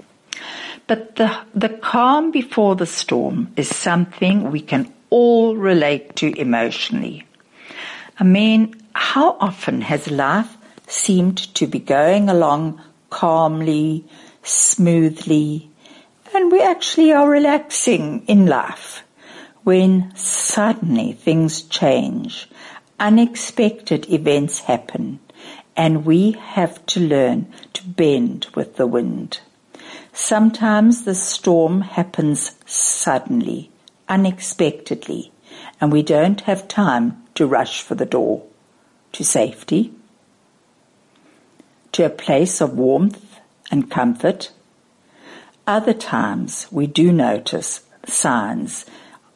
But 0.91 1.15
the, 1.15 1.31
the 1.55 1.69
calm 1.69 2.31
before 2.31 2.75
the 2.75 2.85
storm 2.85 3.53
is 3.55 3.73
something 3.73 4.51
we 4.51 4.59
can 4.59 4.91
all 5.09 5.55
relate 5.55 6.17
to 6.17 6.37
emotionally. 6.37 7.25
I 8.19 8.25
mean, 8.25 8.75
how 8.91 9.37
often 9.39 9.79
has 9.79 10.11
life 10.11 10.57
seemed 10.87 11.37
to 11.55 11.65
be 11.65 11.79
going 11.79 12.27
along 12.27 12.81
calmly, 13.09 14.03
smoothly, 14.43 15.71
and 16.35 16.51
we 16.51 16.61
actually 16.61 17.13
are 17.13 17.29
relaxing 17.29 18.25
in 18.27 18.47
life 18.47 19.03
when 19.63 20.13
suddenly 20.17 21.13
things 21.13 21.61
change 21.61 22.49
unexpected 22.99 24.11
events 24.11 24.59
happen 24.59 25.21
and 25.77 26.03
we 26.03 26.31
have 26.31 26.85
to 26.87 26.99
learn 26.99 27.47
to 27.71 27.87
bend 27.87 28.47
with 28.55 28.75
the 28.75 28.87
wind. 28.87 29.39
Sometimes 30.13 31.03
the 31.03 31.15
storm 31.15 31.81
happens 31.81 32.55
suddenly, 32.65 33.71
unexpectedly, 34.09 35.31
and 35.79 35.91
we 35.91 36.03
don't 36.03 36.41
have 36.41 36.67
time 36.67 37.23
to 37.35 37.47
rush 37.47 37.81
for 37.81 37.95
the 37.95 38.05
door 38.05 38.43
to 39.13 39.23
safety, 39.23 39.93
to 41.93 42.05
a 42.05 42.09
place 42.09 42.61
of 42.61 42.77
warmth 42.77 43.39
and 43.71 43.89
comfort. 43.89 44.51
Other 45.65 45.93
times 45.93 46.67
we 46.71 46.87
do 46.87 47.11
notice 47.11 47.83
signs 48.05 48.85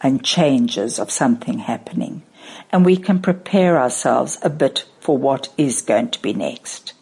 and 0.01 0.23
changes 0.23 0.99
of 0.99 1.09
something 1.09 1.59
happening, 1.59 2.23
and 2.71 2.85
we 2.85 2.97
can 2.97 3.21
prepare 3.21 3.79
ourselves 3.79 4.37
a 4.41 4.49
bit 4.49 4.85
for 4.99 5.17
what 5.17 5.49
is 5.57 5.81
going 5.81 6.09
to 6.11 6.21
be 6.21 6.33
next. 6.33 6.93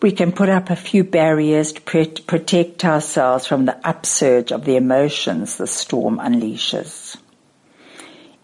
We 0.00 0.12
can 0.12 0.30
put 0.30 0.48
up 0.48 0.70
a 0.70 0.76
few 0.76 1.02
barriers 1.02 1.72
to 1.72 1.80
protect 1.80 2.84
ourselves 2.84 3.46
from 3.46 3.64
the 3.64 3.76
upsurge 3.84 4.52
of 4.52 4.64
the 4.64 4.76
emotions 4.76 5.56
the 5.56 5.66
storm 5.66 6.18
unleashes. 6.18 7.16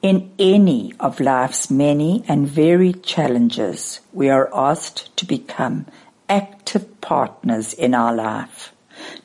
In 0.03 0.33
any 0.39 0.93
of 0.99 1.21
life's 1.21 1.71
many 1.71 2.25
and 2.27 2.49
varied 2.49 3.05
challenges, 3.05 4.01
we 4.13 4.31
are 4.31 4.51
asked 4.53 5.17
to 5.17 5.27
become 5.27 5.87
active 6.29 7.01
partners 7.01 7.73
in 7.73 7.95
our 7.95 8.15
life, 8.15 8.73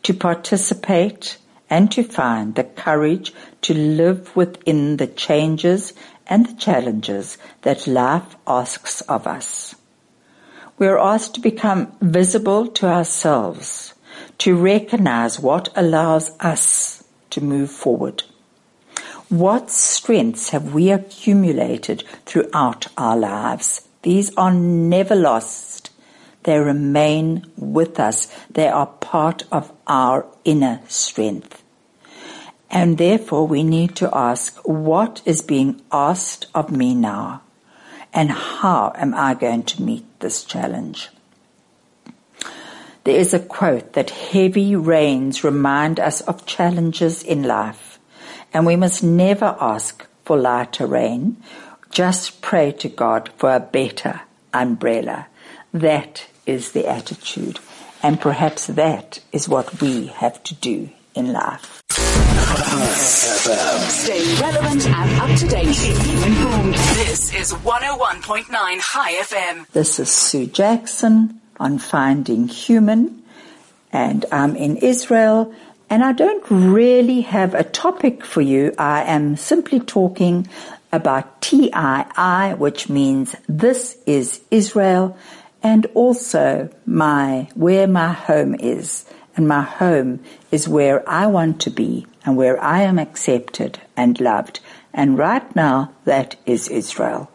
to 0.03 0.13
participate 0.13 1.37
and 1.67 1.91
to 1.91 2.03
find 2.03 2.53
the 2.53 2.63
courage 2.63 3.33
to 3.63 3.73
live 3.73 4.35
within 4.35 4.97
the 4.97 5.07
changes 5.07 5.93
and 6.27 6.45
the 6.45 6.61
challenges 6.61 7.39
that 7.63 7.87
life 7.87 8.35
asks 8.45 9.01
of 9.01 9.25
us. 9.25 9.75
We 10.79 10.87
are 10.87 10.97
asked 10.97 11.35
to 11.35 11.41
become 11.41 11.91
visible 11.99 12.65
to 12.67 12.87
ourselves, 12.87 13.93
to 14.37 14.55
recognize 14.55 15.37
what 15.37 15.67
allows 15.75 16.31
us 16.39 17.03
to 17.31 17.41
move 17.41 17.69
forward. 17.69 18.23
What 19.27 19.69
strengths 19.69 20.49
have 20.51 20.73
we 20.73 20.89
accumulated 20.89 22.05
throughout 22.25 22.87
our 22.97 23.17
lives? 23.17 23.89
These 24.03 24.33
are 24.37 24.53
never 24.53 25.15
lost. 25.15 25.91
They 26.43 26.57
remain 26.57 27.51
with 27.57 27.99
us. 27.99 28.33
They 28.49 28.69
are 28.69 28.87
part 28.87 29.43
of 29.51 29.73
our 29.85 30.25
inner 30.45 30.79
strength. 30.87 31.61
And 32.71 32.97
therefore 32.97 33.45
we 33.45 33.63
need 33.63 33.97
to 33.97 34.09
ask, 34.15 34.57
what 34.63 35.21
is 35.25 35.41
being 35.41 35.81
asked 35.91 36.45
of 36.55 36.71
me 36.71 36.95
now? 36.95 37.41
And 38.13 38.31
how 38.31 38.93
am 38.95 39.13
I 39.13 39.33
going 39.33 39.63
to 39.63 39.81
meet 39.81 40.05
this 40.19 40.43
challenge? 40.43 41.09
There 43.03 43.15
is 43.15 43.33
a 43.33 43.39
quote 43.39 43.93
that 43.93 44.09
heavy 44.09 44.75
rains 44.75 45.43
remind 45.43 45.99
us 45.99 46.21
of 46.21 46.45
challenges 46.45 47.23
in 47.23 47.43
life, 47.43 47.97
and 48.53 48.65
we 48.65 48.75
must 48.75 49.03
never 49.03 49.55
ask 49.59 50.05
for 50.25 50.37
lighter 50.37 50.85
rain. 50.85 51.37
Just 51.89 52.41
pray 52.41 52.71
to 52.73 52.89
God 52.89 53.29
for 53.37 53.55
a 53.55 53.59
better 53.59 54.21
umbrella. 54.53 55.27
That 55.73 56.27
is 56.45 56.73
the 56.73 56.87
attitude, 56.87 57.59
and 58.03 58.21
perhaps 58.21 58.67
that 58.67 59.21
is 59.31 59.49
what 59.49 59.81
we 59.81 60.07
have 60.07 60.43
to 60.43 60.55
do 60.55 60.89
in 61.15 61.33
life. 61.33 61.78
Stay 62.49 64.41
relevant 64.41 64.87
and 64.87 65.21
up 65.21 65.37
to 65.37 65.47
date. 65.47 65.67
This 66.95 67.31
is 67.33 67.53
101.9 67.53 68.81
Chai 68.81 69.13
FM. 69.21 69.67
This 69.69 69.99
is 69.99 70.09
Sue 70.09 70.47
Jackson 70.47 71.39
on 71.59 71.77
Finding 71.77 72.47
Human, 72.47 73.21
and 73.91 74.25
I'm 74.31 74.55
in 74.55 74.77
Israel. 74.77 75.53
And 75.91 76.03
I 76.03 76.11
don't 76.11 76.43
really 76.49 77.21
have 77.21 77.53
a 77.53 77.63
topic 77.63 78.25
for 78.25 78.41
you. 78.41 78.73
I 78.79 79.03
am 79.03 79.35
simply 79.35 79.79
talking 79.79 80.47
about 80.91 81.41
TII, 81.41 82.55
which 82.57 82.89
means 82.89 83.35
this 83.47 83.95
is 84.07 84.41
Israel, 84.49 85.15
and 85.61 85.85
also 85.93 86.69
my, 86.87 87.49
where 87.53 87.87
my 87.87 88.11
home 88.11 88.55
is. 88.55 89.05
And 89.35 89.47
my 89.47 89.61
home 89.61 90.19
is 90.51 90.67
where 90.67 91.07
I 91.07 91.27
want 91.27 91.61
to 91.61 91.69
be 91.69 92.05
and 92.25 92.37
where 92.37 92.61
I 92.61 92.81
am 92.81 92.99
accepted 92.99 93.79
and 93.95 94.19
loved. 94.19 94.59
And 94.93 95.17
right 95.17 95.55
now, 95.55 95.93
that 96.05 96.35
is 96.45 96.67
Israel. 96.67 97.31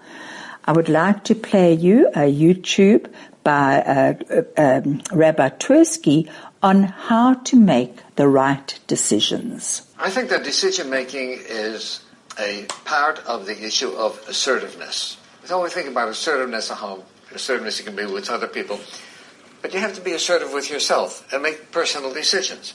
I 0.65 0.73
would 0.73 0.89
like 0.89 1.25
to 1.25 1.35
play 1.35 1.75
you 1.75 2.09
a 2.09 2.31
YouTube 2.31 3.13
by 3.43 3.83
uh, 3.83 4.43
um, 4.57 5.03
Rabbi 5.13 5.51
Twersky 5.51 6.29
on 6.63 6.85
how 6.85 7.35
to 7.35 7.57
make 7.57 7.99
the 8.17 8.27
right 8.27 8.79
decisions. 8.87 9.83
I 9.99 10.09
think 10.09 10.31
that 10.31 10.45
decision 10.45 10.89
making 10.89 11.39
is 11.47 12.01
a 12.39 12.65
part 12.85 13.19
of 13.27 13.47
the 13.47 13.65
issue 13.65 13.91
of 13.91 14.23
assertiveness. 14.27 15.19
It's 15.43 15.53
always 15.53 15.75
thinking 15.75 15.93
about 15.93 16.09
assertiveness 16.09 16.71
at 16.71 16.79
home. 16.79 17.03
assertiveness 17.33 17.79
you 17.79 17.85
can 17.85 17.97
be 17.97 18.07
with 18.07 18.31
other 18.31 18.49
people, 18.49 18.81
but 19.61 19.75
you 19.75 19.81
have 19.81 19.95
to 19.95 20.01
be 20.01 20.13
assertive 20.13 20.53
with 20.53 20.71
yourself 20.71 21.31
and 21.33 21.43
make 21.43 21.71
personal 21.71 22.13
decisions. 22.13 22.75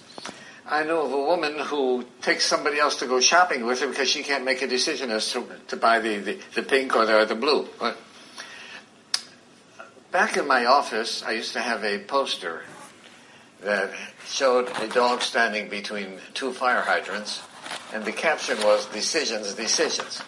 I 0.71 0.83
know 0.83 1.03
of 1.03 1.11
a 1.11 1.17
woman 1.17 1.57
who 1.57 2.05
takes 2.21 2.45
somebody 2.45 2.77
else 2.77 2.97
to 2.97 3.07
go 3.07 3.19
shopping 3.19 3.65
with 3.65 3.79
her 3.81 3.87
because 3.87 4.07
she 4.07 4.21
can't 4.21 4.45
make 4.45 4.61
a 4.61 4.67
decision 4.67 5.09
as 5.09 5.31
to, 5.31 5.43
to 5.69 5.75
buy 5.75 5.99
the, 5.99 6.17
the, 6.17 6.39
the 6.53 6.61
pink 6.61 6.95
or 6.95 7.07
the, 7.07 7.17
or 7.17 7.25
the 7.25 7.33
blue. 7.33 7.67
But 7.79 7.97
back 10.11 10.37
in 10.37 10.45
my 10.47 10.65
office, 10.65 11.23
I 11.23 11.31
used 11.31 11.53
to 11.53 11.59
have 11.61 11.83
a 11.83 11.97
poster 11.97 12.61
that 13.63 13.89
showed 14.27 14.69
a 14.79 14.87
dog 14.87 15.23
standing 15.23 15.69
between 15.69 16.19
two 16.35 16.53
fire 16.53 16.81
hydrants, 16.81 17.41
and 17.91 18.05
the 18.05 18.11
caption 18.11 18.57
was 18.59 18.85
"Decisions, 18.85 19.53
decisions." 19.55 20.21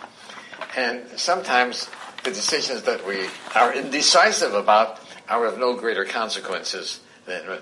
And 0.75 1.07
sometimes 1.17 1.87
the 2.23 2.31
decisions 2.31 2.81
that 2.83 3.05
we 3.05 3.27
are 3.53 3.73
indecisive 3.75 4.55
about 4.55 4.99
are 5.29 5.45
of 5.45 5.59
no 5.59 5.75
greater 5.75 6.03
consequences 6.03 6.99
than. 7.27 7.59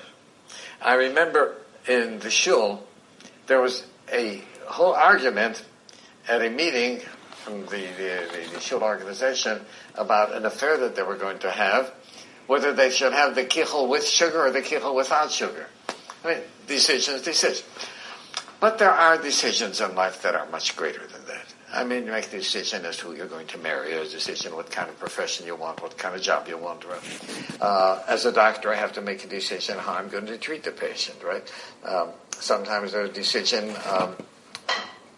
I 0.82 0.94
remember 0.94 1.58
in 1.88 2.20
the 2.20 2.30
shul, 2.30 2.86
there 3.48 3.62
was 3.62 3.86
a 4.12 4.42
whole 4.68 4.94
argument 4.94 5.63
at 6.28 6.42
a 6.42 6.50
meeting 6.50 7.00
from 7.44 7.65
the, 7.65 7.88
the, 7.98 8.50
the, 8.54 8.60
shul 8.60 8.84
organization 8.84 9.62
about 9.96 10.34
an 10.34 10.46
affair 10.46 10.78
that 10.78 10.96
they 10.96 11.02
were 11.02 11.15
going 11.15 11.39
to 11.39 11.50
have, 11.50 11.92
whether 12.48 12.74
they 12.74 12.89
should 12.89 13.13
have 13.13 13.34
the 13.36 13.44
kichel 13.44 13.88
with 13.88 14.06
sugar 14.06 14.46
or 14.46 14.52
the 14.52 14.62
kichel 14.62 14.96
without 14.96 15.32
sugar. 15.32 15.68
I 16.24 16.28
mean, 16.28 16.38
decisions, 16.68 17.22
decisions. 17.22 17.68
But 18.60 18.78
there 18.78 18.92
are 18.92 19.18
decisions 19.18 19.80
in 19.80 19.96
life 19.96 20.22
that 20.24 20.36
are 20.36 20.46
much 20.48 20.76
greater 20.76 21.06
than 21.08 21.26
that. 21.28 21.54
I 21.72 21.84
mean, 21.84 22.06
you 22.06 22.12
make 22.12 22.30
the 22.30 22.38
decision 22.38 22.84
as 22.86 22.98
to 22.98 23.08
who 23.08 23.16
you're 23.16 23.28
going 23.28 23.48
to 23.48 23.58
marry, 23.60 23.94
a 23.94 24.04
decision 24.04 24.56
what 24.56 24.72
kind 24.72 24.90
of 24.90 24.98
profession 24.98 25.46
you 25.46 25.56
want, 25.56 25.82
what 25.82 25.98
kind 25.98 26.16
of 26.16 26.22
job 26.22 26.48
you 26.48 26.58
want. 26.58 26.84
Right? 26.84 27.62
Uh, 27.62 28.02
as 28.08 28.26
a 28.26 28.32
doctor, 28.32 28.72
I 28.72 28.76
have 28.76 28.94
to 28.94 29.02
make 29.02 29.24
a 29.24 29.28
decision 29.28 29.78
how 29.78 29.94
I'm 29.94 30.10
going 30.10 30.26
to 30.28 30.38
treat 30.38 30.64
the 30.64 30.72
patient. 30.72 31.24
Right? 31.24 31.52
Um, 31.84 32.10
sometimes 32.32 32.94
there's 32.94 33.10
a 33.10 33.14
decision. 33.14 33.76
Um, 33.88 34.16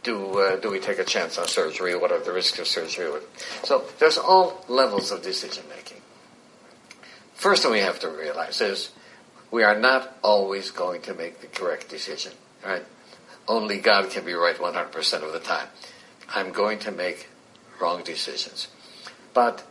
do 0.03 0.39
uh, 0.39 0.55
do 0.57 0.71
we 0.71 0.79
take 0.79 0.99
a 0.99 1.03
chance 1.03 1.37
on 1.37 1.47
surgery? 1.47 1.95
What 1.95 2.11
are 2.11 2.19
the 2.19 2.33
risks 2.33 2.59
of 2.59 2.67
surgery? 2.67 3.21
So 3.63 3.85
there's 3.99 4.17
all 4.17 4.65
levels 4.67 5.11
of 5.11 5.21
decision 5.21 5.63
making. 5.69 6.01
First 7.35 7.63
thing 7.63 7.71
we 7.71 7.79
have 7.79 7.99
to 7.99 8.09
realize 8.09 8.59
is 8.61 8.91
we 9.51 9.63
are 9.63 9.79
not 9.79 10.17
always 10.23 10.71
going 10.71 11.01
to 11.03 11.13
make 11.13 11.39
the 11.41 11.47
correct 11.47 11.89
decision. 11.89 12.33
Right? 12.65 12.83
Only 13.47 13.79
God 13.79 14.09
can 14.09 14.25
be 14.25 14.33
right 14.33 14.55
100% 14.55 15.23
of 15.23 15.33
the 15.33 15.39
time. 15.39 15.67
I'm 16.33 16.51
going 16.51 16.79
to 16.79 16.91
make 16.91 17.27
wrong 17.79 18.03
decisions. 18.03 18.67
But 19.33 19.65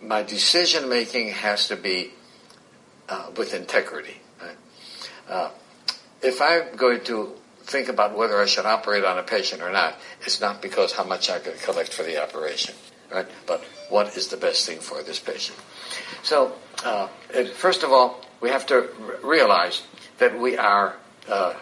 my 0.00 0.22
decision 0.22 0.88
making 0.88 1.30
has 1.30 1.68
to 1.68 1.76
be 1.76 2.10
uh, 3.08 3.30
with 3.36 3.54
integrity. 3.54 4.16
Right? 4.40 4.56
Uh, 5.28 5.50
if 6.22 6.40
I'm 6.40 6.76
going 6.76 7.04
to 7.04 7.32
think 7.62 7.88
about 7.88 8.16
whether 8.16 8.40
I 8.40 8.46
should 8.46 8.66
operate 8.66 9.04
on 9.04 9.18
a 9.18 9.22
patient 9.22 9.62
or 9.62 9.70
not, 9.70 9.94
it's 10.22 10.40
not 10.40 10.60
because 10.60 10.92
how 10.92 11.04
much 11.04 11.30
I 11.30 11.38
can 11.38 11.54
collect 11.58 11.92
for 11.94 12.02
the 12.02 12.22
operation, 12.22 12.74
right? 13.12 13.26
But 13.46 13.62
what 13.88 14.16
is 14.16 14.28
the 14.28 14.36
best 14.36 14.66
thing 14.66 14.78
for 14.78 15.02
this 15.02 15.18
patient? 15.18 15.58
So, 16.22 16.52
uh, 16.84 17.08
it, 17.30 17.50
first 17.50 17.82
of 17.82 17.92
all, 17.92 18.24
we 18.40 18.50
have 18.50 18.66
to 18.66 18.74
r- 18.74 19.16
realize 19.22 19.82
that 20.18 20.38
we 20.38 20.56
are 20.56 20.96
uh, 21.28 21.54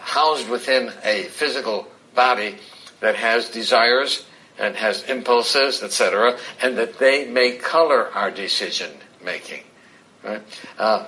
housed 0.00 0.48
within 0.48 0.92
a 1.02 1.24
physical 1.24 1.86
body 2.14 2.56
that 3.04 3.16
has 3.16 3.50
desires 3.50 4.24
and 4.58 4.76
has 4.76 5.02
impulses, 5.10 5.82
etc., 5.82 6.38
and 6.62 6.78
that 6.78 6.98
they 6.98 7.26
may 7.26 7.52
color 7.52 8.08
our 8.14 8.30
decision 8.30 8.90
making. 9.22 9.62
Right? 10.22 10.40
Uh, 10.78 11.04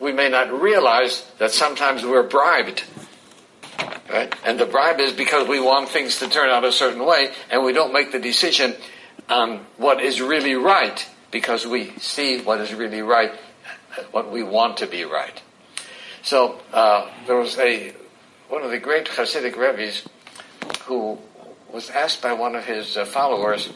we 0.00 0.10
may 0.10 0.30
not 0.30 0.50
realize 0.50 1.30
that 1.36 1.50
sometimes 1.50 2.02
we're 2.02 2.22
bribed. 2.22 2.82
Right? 4.08 4.34
And 4.42 4.58
the 4.58 4.64
bribe 4.64 5.00
is 5.00 5.12
because 5.12 5.46
we 5.46 5.60
want 5.60 5.90
things 5.90 6.18
to 6.20 6.28
turn 6.28 6.48
out 6.48 6.64
a 6.64 6.72
certain 6.72 7.04
way, 7.04 7.32
and 7.50 7.62
we 7.62 7.74
don't 7.74 7.92
make 7.92 8.10
the 8.10 8.18
decision 8.18 8.74
on 9.28 9.66
what 9.76 10.00
is 10.00 10.22
really 10.22 10.54
right 10.54 11.06
because 11.30 11.66
we 11.66 11.90
see 11.98 12.40
what 12.40 12.58
is 12.62 12.72
really 12.72 13.02
right, 13.02 13.32
what 14.12 14.32
we 14.32 14.42
want 14.42 14.78
to 14.78 14.86
be 14.86 15.04
right. 15.04 15.42
So 16.22 16.58
uh, 16.72 17.10
there 17.26 17.36
was 17.36 17.58
a 17.58 17.92
one 18.48 18.62
of 18.62 18.70
the 18.70 18.78
great 18.78 19.06
Hasidic 19.08 19.58
rabbis 19.58 20.08
who 20.84 21.18
was 21.72 21.90
asked 21.90 22.22
by 22.22 22.32
one 22.32 22.54
of 22.54 22.64
his 22.64 22.96
uh, 22.96 23.04
followers, 23.04 23.70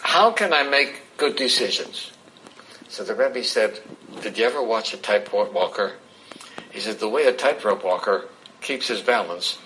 "How 0.00 0.30
can 0.30 0.52
I 0.52 0.62
make 0.62 1.16
good 1.16 1.36
decisions?" 1.36 2.12
So 2.88 3.04
the 3.04 3.14
Rebbe 3.14 3.44
said, 3.44 3.80
"Did 4.22 4.38
you 4.38 4.44
ever 4.46 4.62
watch 4.62 4.94
a 4.94 4.96
tightrope 4.96 5.52
walker?" 5.52 5.94
He 6.70 6.80
said, 6.80 6.98
"The 6.98 7.08
way 7.08 7.24
a 7.24 7.32
tightrope 7.32 7.84
walker 7.84 8.28
keeps 8.60 8.88
his 8.88 9.02
balance 9.02 9.58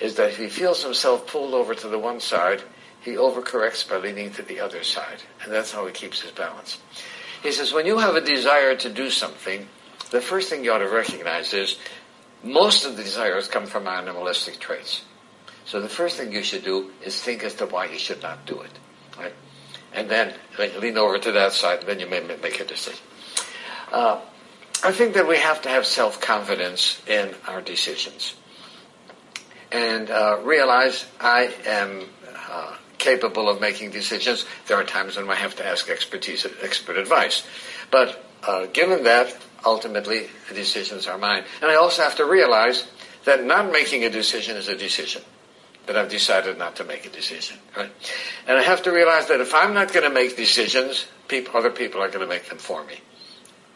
is 0.00 0.16
that 0.16 0.30
if 0.30 0.38
he 0.38 0.48
feels 0.48 0.82
himself 0.82 1.26
pulled 1.26 1.54
over 1.54 1.74
to 1.74 1.88
the 1.88 1.98
one 1.98 2.20
side, 2.20 2.62
he 3.00 3.12
overcorrects 3.12 3.88
by 3.88 3.96
leaning 3.96 4.32
to 4.32 4.42
the 4.42 4.60
other 4.60 4.82
side. 4.82 5.22
And 5.42 5.52
that's 5.52 5.72
how 5.72 5.86
he 5.86 5.92
keeps 5.92 6.20
his 6.20 6.32
balance. 6.32 6.78
He 7.42 7.52
says, 7.52 7.72
when 7.72 7.86
you 7.86 7.98
have 7.98 8.16
a 8.16 8.20
desire 8.20 8.74
to 8.76 8.90
do 8.90 9.10
something, 9.10 9.68
the 10.10 10.20
first 10.20 10.50
thing 10.50 10.64
you 10.64 10.72
ought 10.72 10.78
to 10.78 10.88
recognize 10.88 11.54
is 11.54 11.78
most 12.42 12.84
of 12.84 12.96
the 12.96 13.02
desires 13.02 13.48
come 13.48 13.66
from 13.66 13.86
animalistic 13.86 14.58
traits. 14.58 15.02
So 15.64 15.80
the 15.80 15.88
first 15.88 16.16
thing 16.16 16.32
you 16.32 16.42
should 16.42 16.64
do 16.64 16.90
is 17.04 17.20
think 17.20 17.44
as 17.44 17.54
to 17.54 17.66
why 17.66 17.86
you 17.86 17.98
should 17.98 18.22
not 18.22 18.46
do 18.46 18.60
it. 18.60 18.72
Right? 19.18 19.34
And 19.92 20.08
then 20.08 20.34
lean 20.58 20.98
over 20.98 21.18
to 21.18 21.32
that 21.32 21.52
side, 21.52 21.80
and 21.80 21.88
then 21.88 22.00
you 22.00 22.06
may 22.06 22.20
make 22.20 22.60
a 22.60 22.64
decision. 22.64 23.00
Uh, 23.92 24.20
I 24.82 24.92
think 24.92 25.14
that 25.14 25.28
we 25.28 25.36
have 25.36 25.62
to 25.62 25.68
have 25.68 25.84
self-confidence 25.84 27.02
in 27.06 27.34
our 27.46 27.60
decisions 27.60 28.34
and 29.72 30.10
uh, 30.10 30.38
realize 30.42 31.06
I 31.20 31.52
am 31.66 32.08
uh, 32.50 32.76
capable 32.98 33.48
of 33.48 33.60
making 33.60 33.90
decisions. 33.90 34.44
There 34.66 34.76
are 34.76 34.84
times 34.84 35.16
when 35.16 35.28
I 35.28 35.34
have 35.34 35.56
to 35.56 35.66
ask 35.66 35.88
expertise, 35.88 36.46
expert 36.62 36.96
advice. 36.96 37.46
But 37.90 38.24
uh, 38.42 38.66
given 38.66 39.04
that, 39.04 39.36
ultimately, 39.64 40.28
the 40.48 40.54
decisions 40.54 41.06
are 41.06 41.18
mine. 41.18 41.44
And 41.62 41.70
I 41.70 41.76
also 41.76 42.02
have 42.02 42.16
to 42.16 42.24
realize 42.24 42.86
that 43.24 43.44
not 43.44 43.70
making 43.70 44.04
a 44.04 44.10
decision 44.10 44.56
is 44.56 44.68
a 44.68 44.76
decision. 44.76 45.22
That 45.86 45.96
I've 45.96 46.10
decided 46.10 46.58
not 46.58 46.76
to 46.76 46.84
make 46.84 47.04
a 47.06 47.08
decision, 47.08 47.58
right? 47.76 47.90
And 48.46 48.58
I 48.58 48.62
have 48.62 48.82
to 48.84 48.92
realize 48.92 49.26
that 49.28 49.40
if 49.40 49.54
I'm 49.54 49.74
not 49.74 49.92
going 49.92 50.04
to 50.04 50.14
make 50.14 50.36
decisions, 50.36 51.06
people, 51.26 51.56
other 51.56 51.70
people 51.70 52.00
are 52.00 52.08
going 52.08 52.20
to 52.20 52.28
make 52.28 52.48
them 52.48 52.58
for 52.58 52.84
me, 52.84 53.00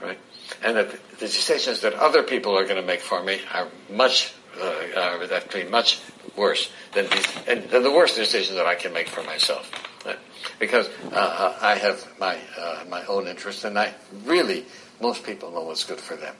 right? 0.00 0.18
And 0.62 0.76
that 0.76 0.90
the 1.18 1.26
decisions 1.26 1.80
that 1.80 1.94
other 1.94 2.22
people 2.22 2.56
are 2.56 2.64
going 2.64 2.80
to 2.80 2.86
make 2.86 3.00
for 3.00 3.22
me 3.22 3.40
are 3.52 3.68
much 3.90 4.32
uh, 4.60 4.64
uh, 4.96 5.28
actually 5.32 5.64
much 5.64 6.00
worse 6.36 6.70
than, 6.92 7.06
than 7.46 7.82
the 7.82 7.90
worst 7.90 8.16
decision 8.16 8.56
that 8.56 8.66
I 8.66 8.74
can 8.74 8.92
make 8.92 9.08
for 9.08 9.22
myself. 9.24 9.70
Right? 10.04 10.18
Because 10.58 10.88
uh, 11.12 11.16
uh, 11.16 11.58
I 11.60 11.76
have 11.76 12.06
my 12.20 12.38
uh, 12.58 12.84
my 12.88 13.04
own 13.06 13.26
interests, 13.26 13.64
and 13.64 13.78
I 13.78 13.94
really 14.24 14.66
most 15.00 15.24
people 15.24 15.50
know 15.50 15.62
what's 15.62 15.84
good 15.84 16.00
for 16.00 16.16
them. 16.16 16.34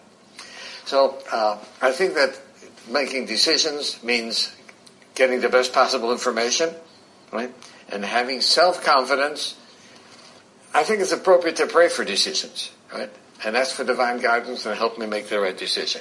So 0.85 1.19
uh, 1.33 1.59
I 1.81 1.93
think 1.93 2.15
that 2.15 2.39
making 2.89 3.27
decisions 3.27 4.03
means 4.03 4.55
getting 5.15 5.41
the 5.41 5.49
best 5.49 5.73
possible 5.73 6.13
information, 6.13 6.71
right, 7.33 7.53
and 7.89 8.05
having 8.05 8.41
self 8.41 8.85
confidence. 8.85 9.57
I 10.73 10.83
think 10.83 11.01
it's 11.01 11.13
appropriate 11.13 11.57
to 11.57 11.67
pray 11.67 11.89
for 11.89 12.05
decisions, 12.05 12.73
right, 12.93 13.11
and 13.45 13.57
ask 13.57 13.77
for 13.77 13.85
divine 13.85 14.21
guidance 14.21 14.67
and 14.67 14.77
help 14.77 14.99
me 14.99 15.07
make 15.07 15.29
the 15.29 15.39
right 15.39 15.57
decision 15.57 16.01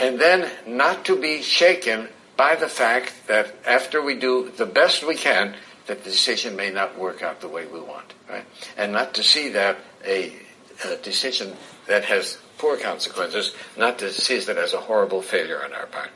and 0.00 0.18
then 0.18 0.50
not 0.66 1.04
to 1.04 1.20
be 1.20 1.42
shaken 1.42 2.08
by 2.36 2.56
the 2.56 2.68
fact 2.68 3.12
that 3.28 3.54
after 3.66 4.02
we 4.02 4.14
do 4.14 4.50
the 4.56 4.66
best 4.66 5.06
we 5.06 5.14
can, 5.14 5.54
that 5.86 6.02
the 6.02 6.10
decision 6.10 6.56
may 6.56 6.70
not 6.70 6.98
work 6.98 7.22
out 7.22 7.40
the 7.40 7.48
way 7.48 7.66
we 7.66 7.80
want, 7.80 8.14
right? 8.28 8.44
And 8.78 8.92
not 8.92 9.14
to 9.14 9.22
see 9.22 9.50
that 9.50 9.76
a, 10.04 10.32
a 10.86 10.96
decision 10.96 11.54
that 11.86 12.04
has 12.04 12.38
poor 12.56 12.78
consequences, 12.78 13.54
not 13.76 13.98
to 13.98 14.10
see 14.10 14.38
that 14.38 14.56
as 14.56 14.72
a 14.72 14.78
horrible 14.78 15.20
failure 15.20 15.62
on 15.62 15.72
our 15.74 15.86
part. 15.86 16.10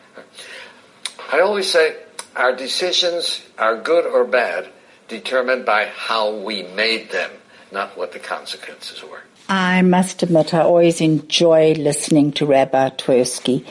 I 1.30 1.40
always 1.40 1.70
say 1.70 1.96
our 2.36 2.54
decisions 2.54 3.42
are 3.58 3.80
good 3.80 4.06
or 4.06 4.24
bad 4.24 4.68
determined 5.08 5.64
by 5.64 5.86
how 5.86 6.34
we 6.34 6.62
made 6.62 7.10
them, 7.10 7.30
not 7.72 7.96
what 7.96 8.12
the 8.12 8.18
consequences 8.18 9.02
were. 9.02 9.22
I 9.48 9.82
must 9.82 10.22
admit, 10.22 10.54
I 10.54 10.60
always 10.60 11.00
enjoy 11.00 11.74
listening 11.74 12.32
to 12.32 12.46
Rabbi 12.46 12.90
Twersky. 12.90 13.66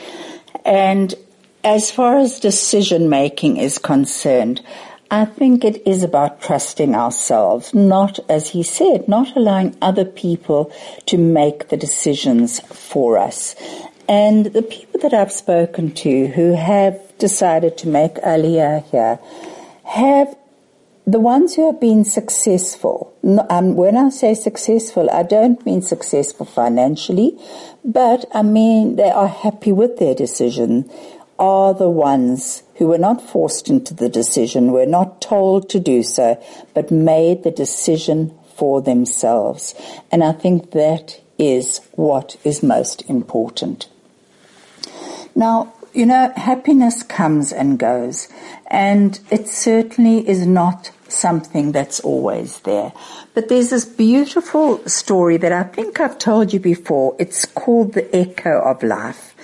And 0.63 1.13
as 1.63 1.91
far 1.91 2.19
as 2.19 2.39
decision 2.39 3.10
making 3.10 3.58
is 3.58 3.78
concerned, 3.80 4.62
I 5.10 5.26
think 5.26 5.63
it 5.63 5.86
is 5.88 6.04
about 6.04 6.41
trusting 6.41 6.95
ourselves, 6.95 7.73
not, 7.73 8.19
as 8.30 8.49
he 8.49 8.63
said, 8.63 9.08
not 9.08 9.36
allowing 9.36 9.78
other 9.82 10.06
people 10.06 10.71
to 11.08 11.17
make 11.17 11.69
the 11.69 11.78
decisions 11.78 12.60
for 12.62 13.17
us. 13.17 13.56
And 14.07 14.47
the 14.47 14.61
people 14.61 14.99
that 15.01 15.13
I've 15.13 15.31
spoken 15.31 15.93
to 15.93 16.27
who 16.27 16.53
have 16.55 16.99
decided 17.17 17.77
to 17.79 17.87
make 17.87 18.15
Aliyah 18.15 18.83
here 18.85 19.19
have 19.85 20.35
the 21.05 21.19
ones 21.19 21.55
who 21.55 21.65
have 21.67 21.81
been 21.81 22.05
successful, 22.05 23.13
um, 23.49 23.75
when 23.75 23.97
I 23.97 24.09
say 24.09 24.33
successful, 24.33 25.09
I 25.11 25.23
don't 25.23 25.65
mean 25.65 25.81
successful 25.81 26.45
financially, 26.45 27.37
but 27.83 28.25
I 28.33 28.41
mean 28.41 28.95
they 28.95 29.09
are 29.09 29.27
happy 29.27 29.73
with 29.73 29.97
their 29.97 30.15
decision, 30.15 30.89
are 31.37 31.73
the 31.73 31.89
ones 31.89 32.63
who 32.75 32.87
were 32.87 32.97
not 32.97 33.21
forced 33.21 33.69
into 33.69 33.93
the 33.93 34.07
decision, 34.07 34.71
were 34.71 34.85
not 34.85 35.21
told 35.21 35.69
to 35.69 35.79
do 35.79 36.03
so, 36.03 36.41
but 36.73 36.89
made 36.89 37.43
the 37.43 37.51
decision 37.51 38.33
for 38.55 38.81
themselves. 38.81 39.75
And 40.11 40.23
I 40.23 40.31
think 40.31 40.71
that 40.71 41.19
is 41.37 41.81
what 41.93 42.37
is 42.45 42.63
most 42.63 43.01
important. 43.09 43.87
Now, 45.36 45.74
you 45.93 46.06
know, 46.06 46.34
happiness 46.36 47.04
comes 47.04 47.54
and 47.54 47.78
goes, 47.78 48.28
and 48.67 49.19
it 49.30 49.48
certainly 49.48 50.28
is 50.28 50.46
not 50.46 50.91
something 51.08 51.72
that's 51.72 52.00
always 52.00 52.60
there. 52.60 52.91
But 53.34 53.48
there's 53.48 53.69
this 53.69 53.86
beautiful 53.86 54.88
story 54.88 55.38
that 55.38 55.52
I 55.52 55.63
think 55.63 56.00
I've 56.00 56.17
told 56.17 56.54
you 56.54 56.60
before. 56.60 57.15
It's 57.19 57.46
called 57.46 57.93
The 57.93 58.15
Echo 58.15 58.60
of 58.62 58.84
Life. 58.84 59.36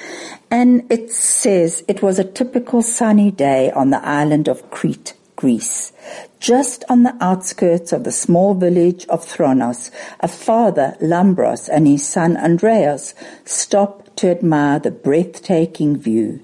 And 0.52 0.92
it 0.92 1.12
says 1.12 1.84
it 1.88 2.02
was 2.02 2.18
a 2.18 2.24
typical 2.24 2.82
sunny 2.82 3.30
day 3.30 3.72
on 3.72 3.92
the 3.92 4.04
island 4.04 4.48
of 4.48 4.72
Crete, 4.72 5.14
Greece. 5.36 5.92
Just 6.40 6.84
on 6.90 7.04
the 7.04 7.16
outskirts 7.22 7.92
of 7.92 8.04
the 8.04 8.12
small 8.12 8.56
village 8.56 9.06
of 9.08 9.24
Thronos, 9.24 9.92
a 10.22 10.28
father, 10.28 10.96
Lambros, 11.02 11.70
and 11.72 11.88
his 11.88 12.08
son 12.08 12.36
Andreas 12.38 13.14
stopped 13.46 14.09
to 14.20 14.30
admire 14.30 14.80
the 14.80 14.92
breathtaking 14.92 15.98
view. 15.98 16.42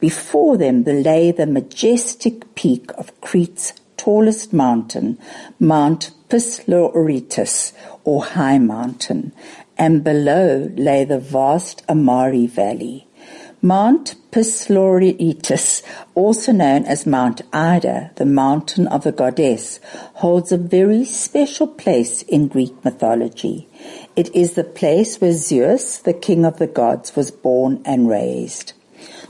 Before 0.00 0.56
them 0.56 0.82
lay 0.82 1.30
the 1.30 1.46
majestic 1.46 2.52
peak 2.56 2.90
of 2.98 3.20
Crete's 3.20 3.74
tallest 3.96 4.52
mountain, 4.52 5.18
Mount 5.60 6.10
Psiloritis, 6.28 7.74
or 8.02 8.24
High 8.24 8.58
Mountain, 8.58 9.30
and 9.78 10.02
below 10.02 10.68
lay 10.74 11.04
the 11.04 11.20
vast 11.20 11.84
Amari 11.88 12.48
Valley. 12.48 13.06
Mount 13.64 14.16
Psiloritis, 14.32 15.82
also 16.16 16.50
known 16.50 16.84
as 16.86 17.06
Mount 17.06 17.42
Ida, 17.52 18.10
the 18.16 18.26
mountain 18.26 18.88
of 18.88 19.04
the 19.04 19.12
goddess, 19.12 19.78
holds 20.14 20.50
a 20.50 20.56
very 20.56 21.04
special 21.04 21.68
place 21.68 22.22
in 22.22 22.48
Greek 22.48 22.84
mythology. 22.84 23.68
It 24.14 24.34
is 24.34 24.52
the 24.52 24.64
place 24.64 25.20
where 25.20 25.32
Zeus, 25.32 25.96
the 25.96 26.12
king 26.12 26.44
of 26.44 26.58
the 26.58 26.66
gods, 26.66 27.16
was 27.16 27.30
born 27.30 27.80
and 27.84 28.08
raised. 28.08 28.74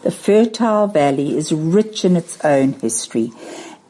The 0.03 0.11
fertile 0.11 0.89
valley 0.89 1.37
is 1.37 1.53
rich 1.53 2.05
in 2.05 2.17
its 2.17 2.45
own 2.45 2.73
history, 2.73 3.31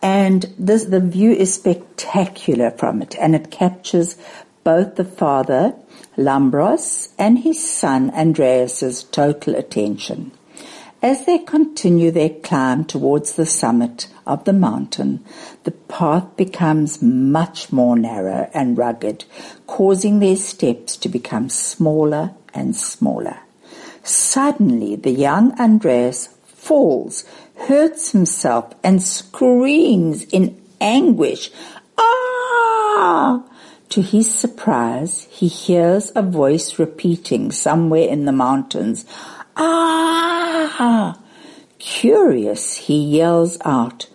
and 0.03 0.53
this, 0.59 0.85
the 0.85 1.01
view 1.01 1.33
is 1.33 1.55
spectacular 1.55 2.71
from 2.73 3.01
it, 3.01 3.17
and 3.19 3.35
it 3.35 3.51
captures 3.51 4.17
both 4.65 4.97
the 4.97 5.05
father, 5.05 5.75
Lambros, 6.19 7.09
and 7.19 7.39
his 7.39 7.67
son, 7.67 8.11
Andreas's 8.11 9.05
total 9.05 9.55
attention. 9.55 10.33
As 11.03 11.25
they 11.27 11.39
continue 11.39 12.13
their 12.13 12.31
climb 12.31 12.85
towards 12.85 13.33
the 13.33 13.45
summit 13.45 14.07
of 14.25 14.45
the 14.45 14.53
mountain, 14.53 15.25
the 15.65 15.73
path 15.73 16.37
becomes 16.37 17.03
much 17.03 17.73
more 17.73 17.99
narrow 17.99 18.49
and 18.55 18.79
rugged, 18.79 19.25
causing 19.67 20.21
their 20.21 20.37
steps 20.37 20.97
to 20.99 21.09
become 21.09 21.49
smaller 21.49 22.31
and 22.55 22.77
smaller. 22.77 23.39
Suddenly, 24.05 24.95
the 24.95 25.11
young 25.11 25.59
Andreas 25.61 26.29
falls, 26.45 27.25
hurts 27.67 28.13
himself, 28.13 28.73
and 28.85 29.03
screams 29.03 30.23
in 30.27 30.57
anguish, 30.81 31.51
Ah! 31.99 33.43
To 33.89 34.03
his 34.03 34.33
surprise, 34.33 35.27
he 35.31 35.49
hears 35.49 36.13
a 36.15 36.23
voice 36.23 36.79
repeating 36.79 37.51
somewhere 37.51 38.09
in 38.09 38.25
the 38.25 38.33
mountains, 38.33 39.05
Ah! 39.57 41.19
Curious, 41.79 42.77
he 42.77 43.03
yells 43.03 43.59
out, 43.65 44.09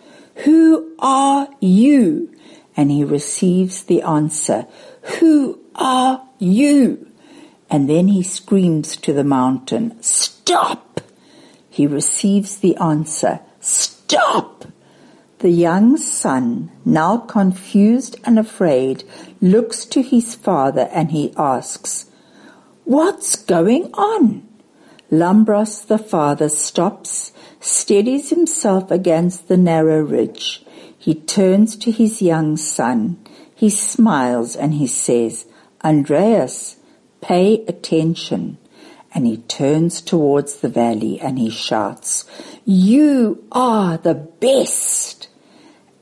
Who 0.44 0.94
are 0.98 1.48
you? 1.60 2.34
and 2.76 2.92
he 2.92 3.02
receives 3.02 3.82
the 3.82 4.02
answer, 4.02 4.66
Who 5.18 5.58
are 5.74 6.22
you? 6.38 7.10
And 7.68 7.90
then 7.90 8.08
he 8.08 8.22
screams 8.22 8.96
to 8.98 9.12
the 9.12 9.24
mountain, 9.24 10.00
Stop! 10.00 11.00
He 11.68 11.86
receives 11.86 12.58
the 12.58 12.76
answer, 12.76 13.40
Stop! 13.60 14.64
The 15.40 15.50
young 15.50 15.96
son, 15.96 16.70
now 16.84 17.18
confused 17.18 18.16
and 18.24 18.38
afraid, 18.38 19.04
looks 19.40 19.84
to 19.86 20.02
his 20.02 20.34
father 20.34 20.88
and 20.92 21.10
he 21.10 21.34
asks, 21.36 22.06
What's 22.84 23.36
going 23.36 23.90
on? 23.94 24.47
Lambros 25.10 25.86
the 25.86 25.98
father 25.98 26.50
stops, 26.50 27.32
steadies 27.60 28.28
himself 28.28 28.90
against 28.90 29.48
the 29.48 29.56
narrow 29.56 30.00
ridge. 30.00 30.64
He 30.98 31.14
turns 31.14 31.76
to 31.78 31.90
his 31.90 32.20
young 32.20 32.58
son. 32.58 33.18
He 33.54 33.70
smiles 33.70 34.54
and 34.54 34.74
he 34.74 34.86
says, 34.86 35.46
Andreas, 35.82 36.76
pay 37.22 37.64
attention. 37.66 38.58
And 39.14 39.26
he 39.26 39.38
turns 39.38 40.02
towards 40.02 40.56
the 40.56 40.68
valley 40.68 41.18
and 41.18 41.38
he 41.38 41.48
shouts, 41.48 42.26
You 42.66 43.44
are 43.50 43.96
the 43.96 44.14
best. 44.14 45.28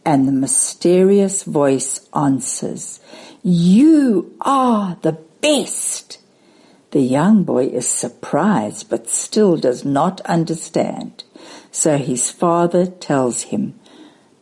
And 0.04 0.26
the 0.26 0.32
mysterious 0.32 1.44
voice 1.44 2.08
answers, 2.12 2.98
You 3.44 4.36
are 4.40 4.98
the 5.02 5.18
best. 5.40 6.18
The 6.92 7.00
young 7.00 7.44
boy 7.44 7.66
is 7.66 7.88
surprised 7.88 8.88
but 8.88 9.08
still 9.08 9.56
does 9.56 9.84
not 9.84 10.20
understand. 10.22 11.24
So 11.70 11.98
his 11.98 12.30
father 12.30 12.86
tells 12.86 13.42
him, 13.42 13.78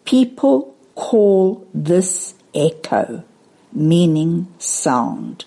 People 0.04 0.74
call 0.94 1.66
this 1.72 2.34
echo, 2.54 3.24
meaning 3.72 4.48
sound, 4.58 5.46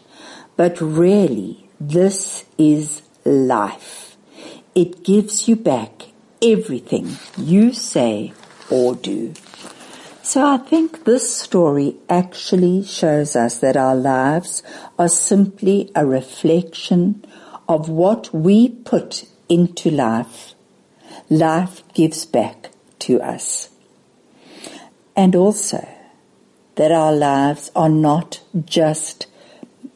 but 0.55 0.81
really 0.81 1.69
this 1.79 2.45
is 2.57 3.03
life. 3.23 4.17
It 4.75 5.03
gives 5.03 5.47
you 5.47 5.55
back 5.55 6.07
everything 6.41 7.17
you 7.37 7.73
say 7.73 8.33
or 8.69 8.95
do. 8.95 9.33
So 10.27 10.45
I 10.45 10.57
think 10.57 11.05
this 11.05 11.33
story 11.33 11.95
actually 12.09 12.83
shows 12.83 13.33
us 13.37 13.59
that 13.59 13.77
our 13.77 13.95
lives 13.95 14.61
are 14.99 15.07
simply 15.07 15.89
a 15.95 16.05
reflection 16.05 17.23
of 17.69 17.87
what 17.87 18.33
we 18.33 18.67
put 18.67 19.23
into 19.47 19.89
life. 19.89 20.53
Life 21.29 21.81
gives 21.93 22.25
back 22.25 22.71
to 22.99 23.21
us. 23.21 23.69
And 25.15 25.33
also 25.33 25.87
that 26.75 26.91
our 26.91 27.13
lives 27.13 27.71
are 27.73 27.87
not 27.87 28.41
just 28.65 29.27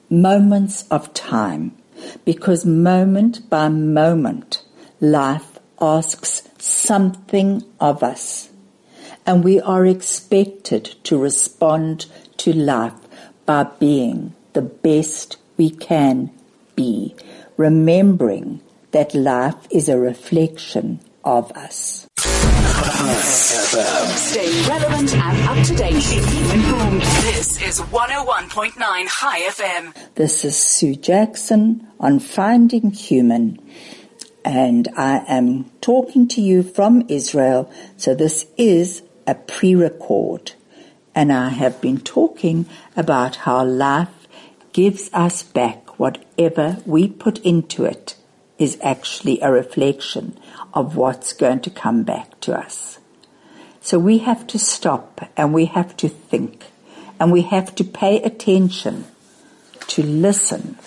moments 0.10 0.88
of 0.90 1.14
time 1.14 1.76
because 2.24 2.66
moment 2.66 3.50
by 3.50 3.68
moment 3.68 4.64
life 5.02 5.60
asks 5.82 6.48
something 6.58 7.66
of 7.82 8.02
us 8.02 8.51
and 9.26 9.44
we 9.44 9.60
are 9.60 9.86
expected 9.86 10.86
to 11.04 11.18
respond 11.18 12.06
to 12.38 12.54
life 12.54 12.94
by 13.46 13.64
being 13.64 14.34
the 14.54 14.62
best 14.62 15.38
we 15.58 15.70
can 15.70 16.32
be, 16.76 17.16
remembering 17.58 18.62
that 18.92 19.14
life 19.14 19.68
is 19.70 19.88
a 19.88 19.98
reflection 19.98 21.00
of 21.24 21.52
us. 21.52 22.08
Stay 24.16 24.68
relevant 24.68 25.16
and 25.16 25.48
up 25.48 25.66
to 25.66 25.76
date. 25.76 26.14
Informed. 26.54 27.02
This 27.02 27.62
is 27.62 27.80
101.9 27.80 28.74
Chai 28.76 29.42
FM. 29.42 29.94
This 30.16 30.44
is 30.44 30.58
Sue 30.58 30.96
Jackson 30.96 31.88
on 32.00 32.20
Finding 32.20 32.92
Human 32.92 33.60
and 34.44 34.88
I 34.98 35.24
am 35.28 35.66
talking 35.82 36.28
to 36.30 36.42
you 36.42 36.64
from 36.64 37.06
Israel. 37.08 37.72
So 37.98 38.16
this 38.16 38.48
is 38.58 39.04
a 39.32 39.36
pre-record 39.36 40.52
and 41.16 41.32
I 41.32 41.50
have 41.50 41.80
been 41.80 42.00
talking 42.00 42.66
about 42.98 43.38
how 43.38 43.64
life 43.64 44.28
gives 44.74 45.10
us 45.14 45.42
back 45.42 45.98
whatever 45.98 46.78
we 46.86 47.08
put 47.08 47.40
into 47.40 47.86
it 47.86 48.16
is 48.60 48.78
actually 48.84 49.40
a 49.40 49.50
reflection 49.50 50.38
of 50.74 50.98
what's 50.98 51.32
going 51.32 51.62
to 51.62 51.70
come 51.70 52.04
back 52.04 52.42
to 52.42 52.54
us. 52.58 53.00
So 53.80 53.98
we 54.00 54.18
have 54.18 54.46
to 54.48 54.60
stop 54.60 55.30
and 55.38 55.54
we 55.54 55.66
have 55.66 55.96
to 55.98 56.10
think 56.10 56.66
and 57.18 57.32
we 57.32 57.44
have 57.44 57.74
to 57.76 57.86
pay 57.86 58.22
attention 58.22 59.06
to 59.88 60.04
listen 60.04 60.78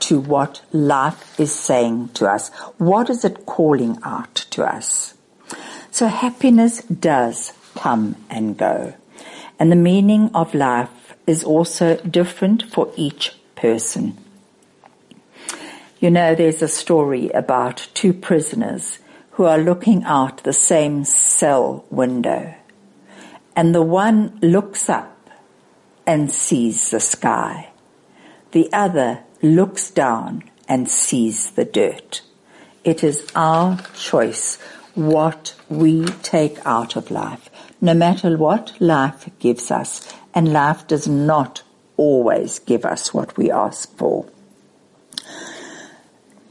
to 0.00 0.20
what 0.20 0.60
life 0.72 1.40
is 1.40 1.54
saying 1.54 2.10
to 2.14 2.26
us. 2.30 2.50
What 2.76 3.08
is 3.08 3.24
it 3.24 3.46
calling 3.46 3.98
out 4.02 4.34
to 4.50 4.64
us? 4.64 5.14
So 5.90 6.06
happiness 6.06 6.82
does 6.82 7.52
come 7.78 8.16
and 8.28 8.56
go. 8.56 8.94
And 9.58 9.70
the 9.72 9.76
meaning 9.76 10.30
of 10.34 10.54
life 10.54 11.14
is 11.26 11.44
also 11.44 11.96
different 11.98 12.62
for 12.62 12.92
each 12.96 13.34
person. 13.54 14.16
You 16.00 16.10
know, 16.10 16.34
there's 16.34 16.62
a 16.62 16.68
story 16.68 17.28
about 17.30 17.88
two 17.94 18.12
prisoners 18.12 18.98
who 19.32 19.44
are 19.44 19.58
looking 19.58 20.04
out 20.04 20.44
the 20.44 20.52
same 20.52 21.04
cell 21.04 21.84
window. 21.90 22.54
And 23.56 23.74
the 23.74 23.82
one 23.82 24.38
looks 24.40 24.88
up 24.88 25.30
and 26.06 26.32
sees 26.32 26.90
the 26.90 27.00
sky. 27.00 27.70
The 28.52 28.72
other 28.72 29.24
looks 29.42 29.90
down 29.90 30.44
and 30.68 30.88
sees 30.88 31.50
the 31.50 31.64
dirt. 31.64 32.22
It 32.84 33.02
is 33.04 33.26
our 33.34 33.78
choice 33.94 34.56
what 34.94 35.54
we 35.68 36.04
take 36.22 36.58
out 36.64 36.96
of 36.96 37.10
life 37.10 37.50
no 37.80 37.94
matter 37.94 38.36
what 38.36 38.80
life 38.80 39.28
gives 39.38 39.70
us, 39.70 40.12
and 40.34 40.52
life 40.52 40.86
does 40.86 41.06
not 41.06 41.62
always 41.96 42.58
give 42.60 42.84
us 42.84 43.12
what 43.12 43.36
we 43.36 43.50
ask 43.50 43.94
for. 43.96 44.26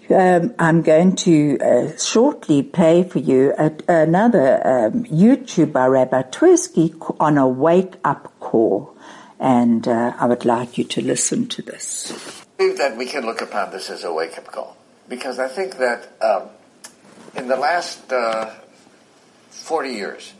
Um, 0.09 0.53
I'm 0.57 0.83
going 0.83 1.17
to 1.17 1.59
uh, 1.59 1.97
shortly 1.97 2.63
play 2.63 3.03
for 3.03 3.19
you 3.19 3.53
a, 3.57 3.71
another 3.89 4.65
um, 4.65 5.03
YouTube 5.03 5.73
by 5.73 5.87
Rabbi 5.87 6.21
Twersky 6.23 6.95
on 7.19 7.37
a 7.37 7.47
wake 7.47 7.95
up 8.05 8.39
call, 8.39 8.95
and 9.37 9.85
uh, 9.85 10.13
I 10.17 10.25
would 10.27 10.45
like 10.45 10.77
you 10.77 10.85
to 10.85 11.01
listen 11.01 11.47
to 11.47 11.61
this. 11.61 12.13
I 12.57 12.57
believe 12.57 12.77
that 12.77 12.95
we 12.95 13.05
can 13.05 13.25
look 13.25 13.41
upon 13.41 13.71
this 13.71 13.89
as 13.89 14.05
a 14.05 14.13
wake 14.13 14.37
up 14.37 14.47
call 14.47 14.77
because 15.09 15.39
I 15.39 15.49
think 15.49 15.77
that 15.77 16.09
um, 16.21 16.49
in 17.35 17.49
the 17.49 17.57
last 17.57 18.11
uh, 18.11 18.49
40 19.49 19.89
years, 19.89 20.33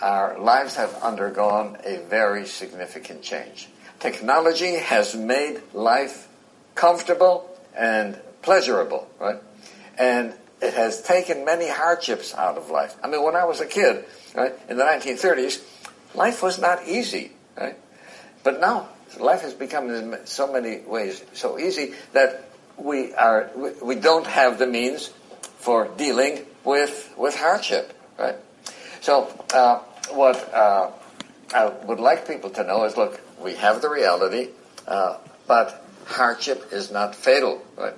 our 0.00 0.38
lives 0.38 0.76
have 0.76 0.94
undergone 1.02 1.76
a 1.84 1.98
very 1.98 2.46
significant 2.46 3.22
change. 3.22 3.68
Technology 4.00 4.76
has 4.76 5.14
made 5.14 5.60
life 5.72 6.28
comfortable 6.74 7.48
and 7.76 8.18
pleasurable, 8.42 9.08
right? 9.18 9.40
And 9.96 10.34
it 10.60 10.74
has 10.74 11.02
taken 11.02 11.44
many 11.44 11.68
hardships 11.68 12.34
out 12.34 12.56
of 12.56 12.70
life. 12.70 12.96
I 13.02 13.08
mean, 13.08 13.22
when 13.22 13.36
I 13.36 13.44
was 13.44 13.60
a 13.60 13.66
kid, 13.66 14.04
right, 14.34 14.52
in 14.68 14.76
the 14.76 14.84
1930s, 14.84 15.62
life 16.14 16.42
was 16.42 16.58
not 16.58 16.86
easy, 16.86 17.32
right? 17.56 17.76
But 18.42 18.60
now, 18.60 18.88
life 19.18 19.42
has 19.42 19.54
become 19.54 19.90
in 19.90 20.26
so 20.26 20.52
many 20.52 20.80
ways 20.80 21.24
so 21.32 21.58
easy 21.58 21.94
that 22.12 22.48
we 22.76 23.14
are, 23.14 23.50
we, 23.82 23.94
don't 23.94 24.26
have 24.26 24.58
the 24.58 24.66
means 24.66 25.08
for 25.58 25.88
dealing 25.96 26.44
with, 26.64 27.14
with 27.16 27.36
hardship, 27.36 27.92
right? 28.18 28.36
So, 29.04 29.28
uh, 29.52 29.80
what 30.14 30.54
uh, 30.54 30.90
I 31.52 31.66
would 31.66 32.00
like 32.00 32.26
people 32.26 32.48
to 32.48 32.64
know 32.64 32.84
is, 32.84 32.96
look, 32.96 33.20
we 33.38 33.54
have 33.56 33.82
the 33.82 33.90
reality, 33.90 34.48
uh, 34.88 35.18
but 35.46 35.84
hardship 36.06 36.72
is 36.72 36.90
not 36.90 37.14
fatal. 37.14 37.62
Right? 37.76 37.92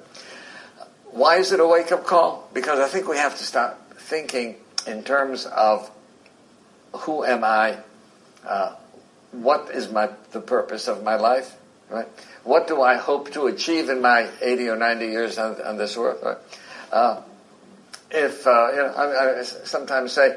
Why 1.12 1.36
is 1.36 1.52
it 1.52 1.60
a 1.60 1.66
wake-up 1.66 2.06
call? 2.06 2.50
Because 2.52 2.80
I 2.80 2.88
think 2.88 3.06
we 3.06 3.18
have 3.18 3.38
to 3.38 3.44
start 3.44 3.76
thinking 3.98 4.56
in 4.84 5.04
terms 5.04 5.46
of 5.46 5.88
who 6.90 7.24
am 7.24 7.44
I? 7.44 7.78
Uh, 8.44 8.74
what 9.30 9.70
is 9.70 9.88
my 9.88 10.10
the 10.32 10.40
purpose 10.40 10.88
of 10.88 11.04
my 11.04 11.14
life? 11.14 11.54
Right? 11.88 12.08
What 12.42 12.66
do 12.66 12.82
I 12.82 12.96
hope 12.96 13.30
to 13.34 13.46
achieve 13.46 13.90
in 13.90 14.00
my 14.00 14.28
80 14.42 14.70
or 14.70 14.76
90 14.76 15.06
years 15.06 15.38
on, 15.38 15.62
on 15.62 15.76
this 15.76 15.96
earth? 15.96 16.20
Right? 16.20 16.38
Uh, 16.90 17.22
if 18.10 18.44
uh, 18.44 18.70
you 18.70 18.76
know, 18.78 18.92
I, 18.96 19.38
I 19.38 19.42
sometimes 19.44 20.10
say, 20.12 20.36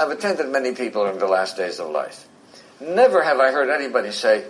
I've 0.00 0.10
attended 0.10 0.48
many 0.48 0.74
people 0.74 1.04
in 1.06 1.18
the 1.18 1.26
last 1.26 1.58
days 1.58 1.78
of 1.78 1.90
life. 1.90 2.26
Never 2.80 3.22
have 3.22 3.38
I 3.38 3.52
heard 3.52 3.68
anybody 3.68 4.12
say, 4.12 4.46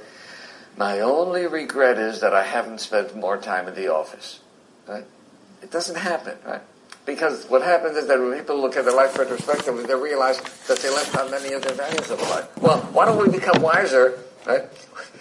my 0.77 1.01
only 1.01 1.47
regret 1.47 1.99
is 1.99 2.21
that 2.21 2.33
I 2.33 2.45
haven't 2.45 2.81
spent 2.81 3.17
more 3.17 3.37
time 3.37 3.67
in 3.67 3.75
the 3.75 3.93
office. 3.93 4.39
Right? 4.87 5.05
It 5.61 5.73
doesn't 5.73 5.97
happen, 5.97 6.39
right? 6.47 6.63
Because 7.05 7.47
what 7.47 7.63
happens 7.63 7.97
is 7.97 8.07
that 8.07 8.21
when 8.21 8.39
people 8.39 8.61
look 8.61 8.77
at 8.77 8.85
their 8.85 8.95
life 8.95 9.19
retrospectively, 9.19 9.87
they 9.87 9.95
realize 9.97 10.41
that 10.69 10.79
they 10.79 10.89
left 10.89 11.17
out 11.17 11.29
many 11.33 11.53
of 11.53 11.63
their 11.63 11.75
values 11.75 12.09
of 12.09 12.21
life. 12.31 12.57
Well, 12.59 12.79
why 12.93 13.07
don't 13.07 13.21
we 13.21 13.37
become 13.37 13.61
wiser, 13.61 14.21
right? 14.47 14.63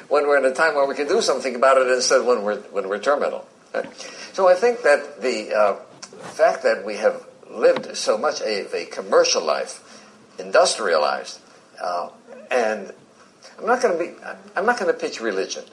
When 0.09 0.27
we're 0.27 0.39
in 0.39 0.45
a 0.45 0.53
time 0.53 0.73
where 0.73 0.87
we 0.87 0.95
can 0.95 1.07
do 1.07 1.21
something 1.21 1.53
about 1.53 1.77
it 1.77 1.87
instead 1.87 2.21
of 2.21 2.25
when 2.25 2.43
we're, 2.43 2.57
when 2.73 2.89
we're 2.89 2.97
terminal. 2.97 3.47
Right? 3.73 3.85
So 4.33 4.47
I 4.47 4.55
think 4.55 4.81
that 4.81 5.21
the 5.21 5.53
uh, 5.53 5.75
fact 6.33 6.63
that 6.63 6.83
we 6.83 6.95
have 6.95 7.23
lived 7.47 7.95
so 7.95 8.17
much 8.17 8.41
a, 8.41 8.75
a 8.75 8.85
commercial 8.85 9.43
life, 9.45 9.88
industrialized, 10.39 11.39
uh, 11.81 12.09
and 12.51 12.91
I'm 13.59 13.65
not 13.65 13.81
going 13.81 13.97
to 13.97 14.03
be, 14.03 14.11
I'm 14.55 14.65
not 14.65 14.79
going 14.79 14.91
to 14.91 14.97
pitch 14.97 15.19
religion 15.19 15.63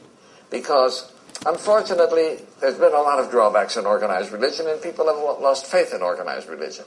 because 0.50 1.12
unfortunately 1.46 2.38
there's 2.61 2.79
been 2.79 2.92
a 2.92 3.00
lot 3.00 3.18
of 3.18 3.31
drawbacks 3.31 3.76
in 3.76 3.87
organized 3.87 4.33
religion 4.33 4.66
and 4.68 4.81
people 4.83 5.07
have 5.07 5.40
lost 5.40 5.66
faith 5.66 5.94
in 5.94 6.02
organized 6.02 6.48
religion. 6.48 6.85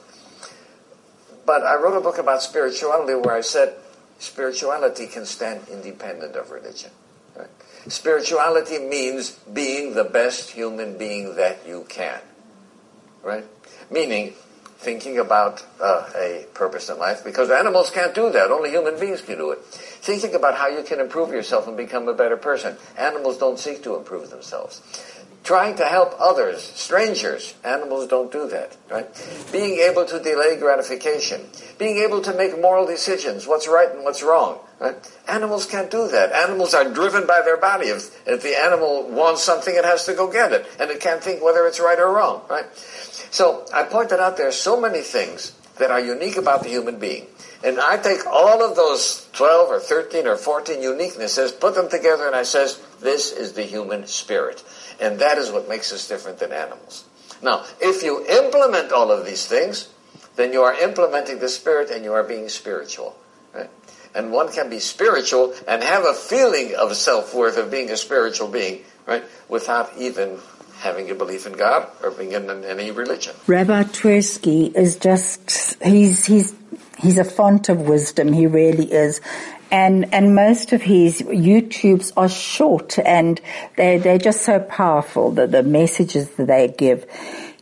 But 1.46 1.62
I 1.62 1.76
wrote 1.76 1.96
a 1.96 2.00
book 2.00 2.18
about 2.18 2.42
spirituality 2.42 3.14
where 3.14 3.34
I 3.34 3.40
said 3.40 3.74
spirituality 4.18 5.06
can 5.06 5.24
stand 5.24 5.62
independent 5.70 6.36
of 6.36 6.50
religion. 6.50 6.90
Right? 7.34 7.48
Spirituality 7.88 8.78
means 8.78 9.30
being 9.52 9.94
the 9.94 10.04
best 10.04 10.50
human 10.50 10.98
being 10.98 11.36
that 11.36 11.66
you 11.66 11.86
can. 11.88 12.20
Right? 13.22 13.44
Meaning, 13.90 14.34
thinking 14.80 15.18
about 15.18 15.62
uh, 15.78 16.08
a 16.16 16.46
purpose 16.54 16.88
in 16.88 16.98
life 16.98 17.22
because 17.22 17.50
animals 17.50 17.90
can't 17.90 18.14
do 18.14 18.30
that. 18.30 18.50
Only 18.50 18.70
human 18.70 18.98
beings 18.98 19.20
can 19.20 19.36
do 19.36 19.50
it. 19.50 19.62
Thinking 19.62 20.34
about 20.34 20.54
how 20.54 20.68
you 20.68 20.82
can 20.82 21.00
improve 21.00 21.30
yourself 21.30 21.68
and 21.68 21.76
become 21.76 22.08
a 22.08 22.14
better 22.14 22.38
person. 22.38 22.78
Animals 22.96 23.36
don't 23.36 23.58
seek 23.58 23.82
to 23.82 23.96
improve 23.96 24.30
themselves. 24.30 24.80
Trying 25.44 25.76
to 25.76 25.84
help 25.84 26.14
others, 26.18 26.62
strangers, 26.62 27.54
animals 27.64 28.08
don't 28.08 28.30
do 28.32 28.48
that, 28.48 28.76
right? 28.90 29.06
Being 29.52 29.80
able 29.80 30.04
to 30.04 30.18
delay 30.18 30.56
gratification. 30.58 31.42
Being 31.78 31.98
able 31.98 32.20
to 32.22 32.34
make 32.34 32.58
moral 32.60 32.86
decisions, 32.86 33.46
what's 33.46 33.68
right 33.68 33.90
and 33.90 34.04
what's 34.04 34.22
wrong. 34.22 34.58
Right? 34.78 34.96
Animals 35.28 35.66
can't 35.66 35.90
do 35.90 36.08
that. 36.08 36.32
Animals 36.32 36.72
are 36.72 36.90
driven 36.90 37.26
by 37.26 37.42
their 37.42 37.58
body. 37.58 37.88
If, 37.88 38.26
if 38.26 38.42
the 38.42 38.58
animal 38.58 39.10
wants 39.10 39.42
something, 39.42 39.74
it 39.74 39.84
has 39.84 40.06
to 40.06 40.14
go 40.14 40.30
get 40.30 40.52
it. 40.52 40.66
And 40.78 40.90
it 40.90 41.00
can't 41.00 41.22
think 41.22 41.42
whether 41.42 41.66
it's 41.66 41.80
right 41.80 41.98
or 41.98 42.10
wrong, 42.12 42.42
right? 42.48 42.64
So 43.30 43.64
I 43.72 43.84
pointed 43.84 44.20
out 44.20 44.36
there 44.36 44.48
are 44.48 44.52
so 44.52 44.80
many 44.80 45.02
things 45.02 45.52
that 45.78 45.90
are 45.90 46.00
unique 46.00 46.36
about 46.36 46.62
the 46.62 46.68
human 46.68 46.98
being. 46.98 47.26
And 47.62 47.78
I 47.78 47.96
take 47.98 48.26
all 48.26 48.62
of 48.62 48.76
those 48.76 49.28
12 49.32 49.70
or 49.70 49.80
13 49.80 50.26
or 50.26 50.36
14 50.36 50.80
uniquenesses, 50.80 51.58
put 51.58 51.74
them 51.74 51.88
together, 51.88 52.26
and 52.26 52.34
I 52.34 52.42
says, 52.42 52.80
this 53.00 53.32
is 53.32 53.52
the 53.52 53.62
human 53.62 54.06
spirit. 54.06 54.64
And 55.00 55.18
that 55.20 55.38
is 55.38 55.50
what 55.50 55.68
makes 55.68 55.92
us 55.92 56.08
different 56.08 56.38
than 56.38 56.52
animals. 56.52 57.04
Now, 57.42 57.64
if 57.80 58.02
you 58.02 58.26
implement 58.26 58.92
all 58.92 59.10
of 59.10 59.24
these 59.26 59.46
things, 59.46 59.88
then 60.36 60.52
you 60.52 60.62
are 60.62 60.74
implementing 60.74 61.38
the 61.38 61.48
spirit 61.48 61.90
and 61.90 62.04
you 62.04 62.12
are 62.12 62.22
being 62.22 62.48
spiritual. 62.48 63.16
Right? 63.54 63.70
And 64.14 64.32
one 64.32 64.52
can 64.52 64.68
be 64.68 64.78
spiritual 64.78 65.54
and 65.68 65.82
have 65.82 66.04
a 66.04 66.14
feeling 66.14 66.74
of 66.74 66.94
self-worth 66.96 67.56
of 67.56 67.70
being 67.70 67.90
a 67.90 67.96
spiritual 67.96 68.48
being, 68.48 68.84
right? 69.06 69.24
Without 69.48 69.92
even 69.98 70.38
having 70.80 71.10
a 71.10 71.14
belief 71.14 71.46
in 71.46 71.52
God 71.52 71.88
or 72.02 72.10
being 72.10 72.32
in 72.32 72.50
any 72.64 72.90
religion. 72.90 73.34
Rabbi 73.46 73.84
Twersky 73.84 74.74
is 74.74 74.96
just, 74.96 75.76
he's, 75.82 76.24
he's, 76.24 76.54
he's 76.98 77.18
a 77.18 77.24
font 77.24 77.68
of 77.68 77.82
wisdom. 77.82 78.32
He 78.32 78.46
really 78.46 78.90
is. 78.90 79.20
And, 79.70 80.12
and 80.12 80.34
most 80.34 80.72
of 80.72 80.82
his 80.82 81.22
YouTubes 81.22 82.12
are 82.16 82.28
short 82.28 82.98
and 82.98 83.40
they, 83.76 83.98
they're 83.98 84.18
just 84.18 84.42
so 84.42 84.58
powerful, 84.58 85.30
the, 85.30 85.46
the 85.46 85.62
messages 85.62 86.28
that 86.30 86.46
they 86.46 86.68
give. 86.68 87.06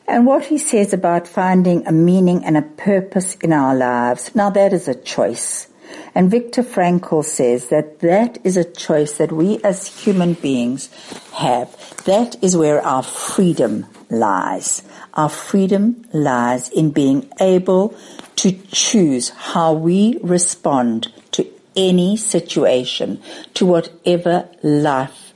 And 0.06 0.24
what 0.24 0.46
he 0.46 0.56
says 0.56 0.94
about 0.94 1.28
finding 1.28 1.86
a 1.86 1.92
meaning 1.92 2.44
and 2.44 2.56
a 2.56 2.62
purpose 2.62 3.34
in 3.36 3.52
our 3.52 3.74
lives, 3.74 4.34
now 4.34 4.48
that 4.50 4.72
is 4.72 4.88
a 4.88 4.94
choice. 4.94 5.67
And 6.14 6.30
Viktor 6.30 6.62
Frankl 6.62 7.24
says 7.24 7.68
that 7.68 8.00
that 8.00 8.38
is 8.44 8.56
a 8.56 8.64
choice 8.64 9.18
that 9.18 9.32
we 9.32 9.62
as 9.62 10.02
human 10.04 10.34
beings 10.34 10.88
have. 11.34 11.76
That 12.04 12.42
is 12.42 12.56
where 12.56 12.84
our 12.84 13.02
freedom 13.02 13.86
lies. 14.10 14.82
Our 15.14 15.28
freedom 15.28 16.04
lies 16.12 16.68
in 16.70 16.90
being 16.90 17.30
able 17.40 17.94
to 18.36 18.52
choose 18.70 19.30
how 19.30 19.72
we 19.72 20.18
respond 20.22 21.12
to 21.32 21.46
any 21.76 22.16
situation, 22.16 23.20
to 23.54 23.66
whatever 23.66 24.48
life 24.62 25.32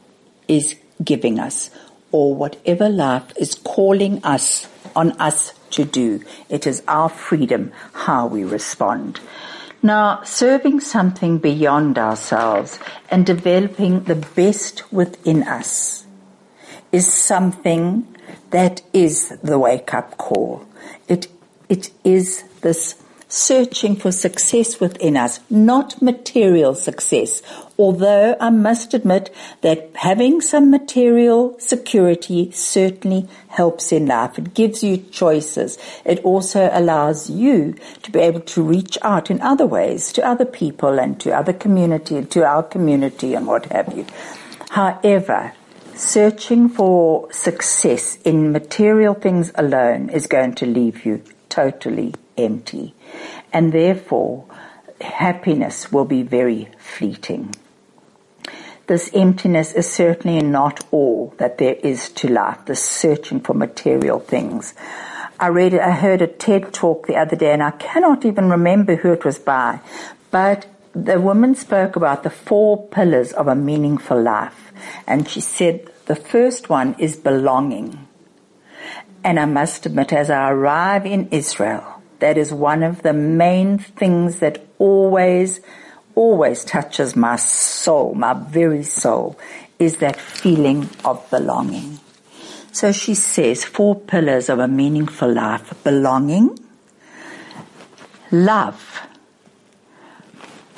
is 0.48 0.76
giving 1.02 1.38
us 1.38 1.70
or 2.10 2.34
whatever 2.34 2.88
life 2.88 3.32
is 3.36 3.54
calling 3.54 4.22
us 4.24 4.68
on 4.94 5.12
us 5.12 5.54
to 5.70 5.84
do. 5.84 6.22
It 6.48 6.66
is 6.66 6.82
our 6.86 7.08
freedom 7.08 7.72
how 7.92 8.26
we 8.26 8.44
respond. 8.44 9.20
Now, 9.84 10.22
serving 10.22 10.78
something 10.78 11.38
beyond 11.38 11.98
ourselves 11.98 12.78
and 13.10 13.26
developing 13.26 14.04
the 14.04 14.14
best 14.14 14.92
within 14.92 15.42
us 15.42 16.06
is 16.92 17.12
something 17.12 18.06
that 18.50 18.82
is 18.92 19.30
the 19.42 19.58
wake 19.58 19.92
up 19.92 20.16
call. 20.18 20.64
It, 21.08 21.26
it 21.68 21.90
is 22.04 22.44
this 22.60 23.01
searching 23.32 23.96
for 23.96 24.12
success 24.12 24.78
within 24.78 25.16
us, 25.16 25.40
not 25.48 26.02
material 26.02 26.74
success. 26.74 27.40
Although 27.78 28.36
I 28.38 28.50
must 28.50 28.92
admit 28.92 29.34
that 29.62 29.90
having 29.94 30.42
some 30.42 30.70
material 30.70 31.58
security 31.58 32.50
certainly 32.52 33.26
helps 33.48 33.90
in 33.90 34.04
life. 34.06 34.38
It 34.38 34.52
gives 34.52 34.84
you 34.84 34.98
choices. 34.98 35.78
It 36.04 36.22
also 36.24 36.68
allows 36.72 37.30
you 37.30 37.74
to 38.02 38.10
be 38.10 38.18
able 38.20 38.40
to 38.40 38.62
reach 38.62 38.98
out 39.00 39.30
in 39.30 39.40
other 39.40 39.66
ways 39.66 40.12
to 40.12 40.26
other 40.26 40.44
people 40.44 41.00
and 41.00 41.18
to 41.20 41.34
other 41.34 41.54
community, 41.54 42.18
and 42.18 42.30
to 42.32 42.44
our 42.44 42.62
community 42.62 43.32
and 43.32 43.46
what 43.46 43.64
have 43.72 43.96
you. 43.96 44.04
However, 44.68 45.54
searching 45.94 46.68
for 46.68 47.32
success 47.32 48.16
in 48.24 48.52
material 48.52 49.14
things 49.14 49.52
alone 49.54 50.10
is 50.10 50.26
going 50.26 50.54
to 50.56 50.66
leave 50.66 51.06
you 51.06 51.22
totally 51.48 52.14
empty. 52.36 52.94
And 53.52 53.72
therefore, 53.72 54.44
happiness 55.00 55.92
will 55.92 56.04
be 56.04 56.22
very 56.22 56.68
fleeting. 56.78 57.54
This 58.86 59.10
emptiness 59.14 59.72
is 59.72 59.90
certainly 59.90 60.42
not 60.42 60.84
all 60.90 61.34
that 61.38 61.58
there 61.58 61.74
is 61.74 62.08
to 62.10 62.28
life, 62.28 62.64
the 62.66 62.74
searching 62.74 63.40
for 63.40 63.54
material 63.54 64.18
things. 64.18 64.74
I 65.38 65.48
read 65.48 65.74
I 65.74 65.92
heard 65.92 66.22
a 66.22 66.26
TED 66.26 66.72
talk 66.72 67.06
the 67.06 67.16
other 67.16 67.36
day 67.36 67.52
and 67.52 67.62
I 67.62 67.72
cannot 67.72 68.24
even 68.24 68.48
remember 68.48 68.96
who 68.96 69.12
it 69.12 69.24
was 69.24 69.38
by, 69.38 69.80
but 70.30 70.66
the 70.94 71.20
woman 71.20 71.54
spoke 71.54 71.96
about 71.96 72.22
the 72.22 72.30
four 72.30 72.86
pillars 72.88 73.32
of 73.32 73.48
a 73.48 73.54
meaningful 73.54 74.20
life. 74.20 74.72
And 75.06 75.28
she 75.28 75.40
said 75.40 75.90
the 76.06 76.16
first 76.16 76.68
one 76.68 76.94
is 76.98 77.16
belonging. 77.16 78.06
And 79.24 79.38
I 79.38 79.46
must 79.46 79.86
admit, 79.86 80.12
as 80.12 80.30
I 80.30 80.50
arrive 80.50 81.06
in 81.06 81.28
Israel, 81.30 81.91
that 82.22 82.38
is 82.38 82.52
one 82.52 82.84
of 82.84 83.02
the 83.02 83.12
main 83.12 83.78
things 83.78 84.38
that 84.38 84.64
always, 84.78 85.60
always 86.14 86.64
touches 86.64 87.16
my 87.16 87.34
soul, 87.34 88.14
my 88.14 88.32
very 88.32 88.84
soul, 88.84 89.36
is 89.80 89.96
that 89.96 90.14
feeling 90.14 90.88
of 91.04 91.28
belonging. 91.30 91.98
So 92.70 92.92
she 92.92 93.14
says 93.16 93.64
four 93.64 93.96
pillars 93.96 94.48
of 94.48 94.60
a 94.60 94.68
meaningful 94.68 95.32
life. 95.32 95.74
Belonging, 95.82 96.56
love, 98.30 99.00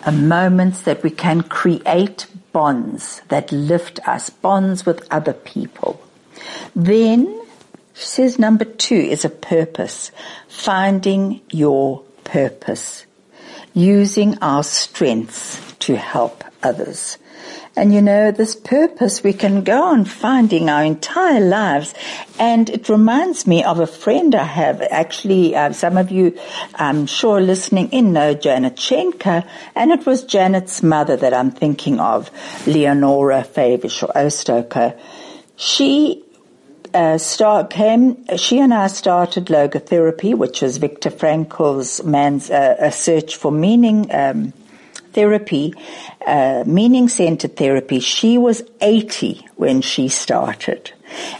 a 0.06 0.12
moments 0.12 0.80
that 0.82 1.02
we 1.02 1.10
can 1.10 1.42
create 1.42 2.26
bonds 2.52 3.20
that 3.28 3.52
lift 3.52 4.00
us, 4.08 4.30
bonds 4.30 4.86
with 4.86 5.06
other 5.10 5.34
people. 5.34 6.00
Then 6.74 7.43
she 7.94 8.06
says 8.06 8.38
number 8.38 8.64
two 8.64 8.96
is 8.96 9.24
a 9.24 9.30
purpose, 9.30 10.10
finding 10.48 11.40
your 11.50 12.02
purpose, 12.24 13.06
using 13.72 14.36
our 14.42 14.64
strengths 14.64 15.72
to 15.78 15.96
help 15.96 16.42
others. 16.62 17.18
And 17.76 17.92
you 17.92 18.02
know, 18.02 18.30
this 18.30 18.54
purpose 18.54 19.22
we 19.22 19.32
can 19.32 19.64
go 19.64 19.82
on 19.82 20.04
finding 20.04 20.68
our 20.68 20.84
entire 20.84 21.40
lives. 21.40 21.92
And 22.38 22.70
it 22.70 22.88
reminds 22.88 23.46
me 23.46 23.64
of 23.64 23.80
a 23.80 23.86
friend 23.86 24.34
I 24.34 24.44
have. 24.44 24.80
Actually, 24.80 25.56
uh, 25.56 25.72
some 25.72 25.96
of 25.96 26.12
you, 26.12 26.38
I'm 26.74 27.06
sure 27.06 27.40
listening 27.40 27.90
in 27.90 28.12
know 28.12 28.34
Janet 28.34 28.76
Schenker. 28.76 29.48
And 29.74 29.90
it 29.90 30.06
was 30.06 30.24
Janet's 30.24 30.82
mother 30.82 31.16
that 31.16 31.34
I'm 31.34 31.50
thinking 31.50 31.98
of, 31.98 32.30
Leonora 32.66 33.42
Favish 33.42 34.02
or 34.04 34.12
Ostoker. 34.14 34.98
She 35.56 36.24
uh, 36.94 37.18
start 37.18 37.70
came. 37.70 38.24
She 38.36 38.60
and 38.60 38.72
I 38.72 38.86
started 38.86 39.46
logotherapy, 39.46 40.34
which 40.34 40.62
is 40.62 40.76
Viktor 40.78 41.10
Frankl's 41.10 42.02
man's 42.04 42.50
uh, 42.50 42.76
a 42.78 42.92
search 42.92 43.36
for 43.36 43.50
meaning 43.52 44.14
um, 44.14 44.52
therapy, 45.14 45.72
uh, 46.26 46.64
meaning 46.66 47.08
centered 47.08 47.56
therapy, 47.56 48.00
she 48.00 48.36
was 48.36 48.62
80 48.80 49.46
when 49.56 49.80
she 49.80 50.08
started. 50.08 50.92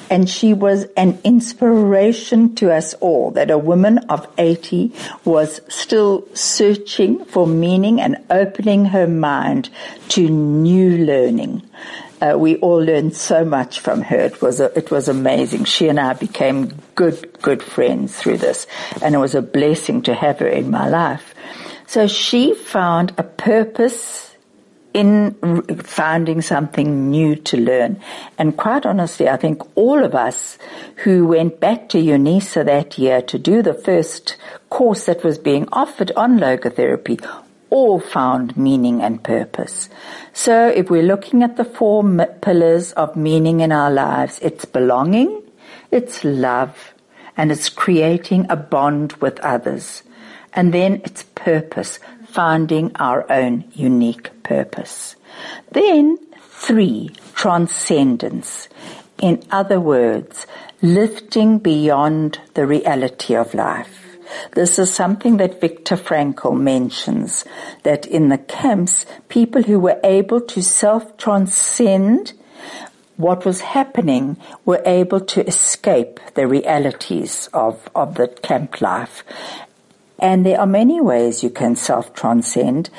And 0.09 0.31
she 0.31 0.55
was 0.55 0.85
an 0.97 1.19
inspiration 1.25 2.55
to 2.57 2.73
us 2.73 2.95
all 2.95 3.33
that 3.33 3.51
a 3.51 3.59
woman 3.59 3.99
of 4.09 4.27
80 4.39 4.93
was 5.25 5.61
still 5.69 6.27
searching 6.35 7.25
for 7.25 7.47
meaning 7.47 8.01
and 8.01 8.25
opening 8.31 8.87
her 8.87 9.09
mind 9.09 9.69
to 10.11 10.29
new 10.29 11.05
learning. 11.05 11.63
Uh, 12.21 12.39
we 12.39 12.57
all 12.57 12.83
learned 12.83 13.15
so 13.15 13.45
much 13.45 13.81
from 13.81 14.03
her. 14.03 14.19
It 14.19 14.41
was 14.41 14.61
a, 14.61 14.77
it 14.79 14.91
was 14.91 15.09
amazing. 15.09 15.65
She 15.65 15.89
and 15.89 16.01
I 16.01 16.15
became 16.15 16.73
good 16.95 17.41
good 17.43 17.63
friends 17.63 18.17
through 18.17 18.39
this, 18.39 18.67
and 19.03 19.15
it 19.15 19.19
was 19.19 19.35
a 19.35 19.43
blessing 19.43 20.03
to 20.03 20.15
have 20.15 20.39
her 20.39 20.49
in 20.49 20.71
my 20.71 20.89
life. 20.89 21.35
So 21.87 22.07
she 22.07 22.55
found 22.55 23.13
a 23.19 23.23
purpose 23.23 24.35
in 24.95 25.35
finding 25.83 26.41
something 26.41 27.11
new 27.11 27.35
to 27.35 27.57
learn. 27.57 28.01
And 28.39 28.57
quite 28.57 28.87
honestly, 28.87 29.29
I 29.29 29.37
think 29.37 29.61
all 29.77 30.05
of 30.05 30.15
us 30.15 30.57
who 31.03 31.27
went 31.27 31.59
back 31.59 31.89
to 31.91 31.99
UNISA 31.99 32.65
that 32.65 32.97
year 32.97 33.21
to 33.23 33.39
do 33.39 33.61
the 33.61 33.75
first 33.75 34.37
course 34.71 35.07
that 35.07 35.25
was 35.25 35.37
being 35.37 35.69
offered 35.73 36.13
on 36.17 36.39
logotherapy 36.39 37.21
all 37.75 37.99
found 37.99 38.57
meaning 38.57 39.03
and 39.03 39.21
purpose. 39.25 39.89
So 40.33 40.69
if 40.69 40.89
we're 40.91 41.03
looking 41.03 41.43
at 41.43 41.57
the 41.57 41.65
four 41.65 42.05
pillars 42.41 42.93
of 42.93 43.17
meaning 43.17 43.59
in 43.59 43.73
our 43.73 43.91
lives, 43.91 44.39
it's 44.41 44.65
belonging, 44.65 45.43
it's 45.91 46.23
love, 46.23 46.95
and 47.37 47.51
it's 47.51 47.69
creating 47.69 48.47
a 48.49 48.55
bond 48.55 49.15
with 49.15 49.41
others. 49.41 50.05
And 50.53 50.73
then 50.73 51.03
it's 51.05 51.25
purpose, 51.35 51.99
finding 52.29 52.95
our 52.95 53.27
own 53.31 53.65
unique 53.75 54.31
purpose. 54.45 55.17
Then 55.73 56.19
three, 56.43 57.11
transcendence. 57.35 58.69
In 59.21 59.43
other 59.51 59.81
words, 59.81 60.47
lifting 60.81 61.59
beyond 61.59 62.39
the 62.55 62.69
reality 62.69 63.35
of 63.35 63.53
life. 63.53 64.04
This 64.53 64.79
is 64.79 64.93
something 64.93 65.37
that 65.39 65.61
Viktor 65.61 65.97
Frankl 65.97 66.59
mentions, 66.59 67.45
that 67.83 68.07
in 68.07 68.29
the 68.29 68.39
camps, 68.39 69.07
people 69.29 69.63
who 69.63 69.79
were 69.79 70.01
able 70.05 70.41
to 70.41 70.63
self-transcend 70.63 72.33
what 73.17 73.45
was 73.45 73.61
happening 73.61 74.37
were 74.65 74.83
able 74.85 75.21
to 75.21 75.47
escape 75.47 76.19
the 76.35 76.47
realities 76.47 77.49
of, 77.53 77.89
of 77.95 78.17
the 78.17 78.29
camp 78.29 78.81
life. 78.81 79.23
And 80.19 80.45
there 80.45 80.61
are 80.61 80.67
many 80.67 81.01
ways 81.01 81.43
you 81.43 81.51
can 81.51 81.77
self-transcend 81.77 82.91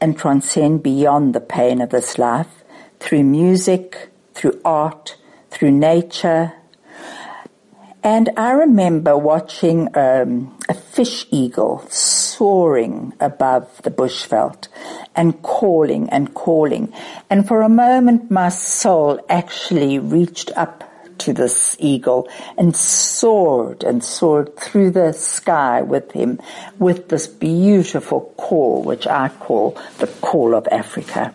and 0.00 0.16
transcend 0.16 0.82
beyond 0.82 1.34
the 1.34 1.40
pain 1.40 1.80
of 1.80 1.90
this 1.90 2.18
life 2.18 2.64
through 3.00 3.24
music, 3.24 4.08
through 4.34 4.60
art, 4.64 5.16
through 5.50 5.70
nature, 5.70 6.52
and 8.06 8.30
I 8.36 8.52
remember 8.52 9.18
watching 9.18 9.88
um, 9.96 10.56
a 10.68 10.74
fish 10.74 11.26
eagle 11.32 11.84
soaring 11.88 13.12
above 13.18 13.82
the 13.82 13.90
bushveld 13.90 14.68
and 15.16 15.42
calling 15.42 16.08
and 16.10 16.32
calling. 16.32 16.92
And 17.28 17.48
for 17.48 17.62
a 17.62 17.68
moment, 17.68 18.30
my 18.30 18.50
soul 18.50 19.18
actually 19.28 19.98
reached 19.98 20.52
up 20.56 20.84
to 21.18 21.32
this 21.32 21.76
eagle 21.80 22.28
and 22.56 22.76
soared 22.76 23.82
and 23.82 24.04
soared 24.04 24.56
through 24.56 24.92
the 24.92 25.12
sky 25.12 25.82
with 25.82 26.12
him 26.12 26.38
with 26.78 27.08
this 27.08 27.26
beautiful 27.26 28.32
call, 28.36 28.84
which 28.84 29.08
I 29.08 29.30
call 29.30 29.76
the 29.98 30.06
call 30.06 30.54
of 30.54 30.68
Africa. 30.70 31.34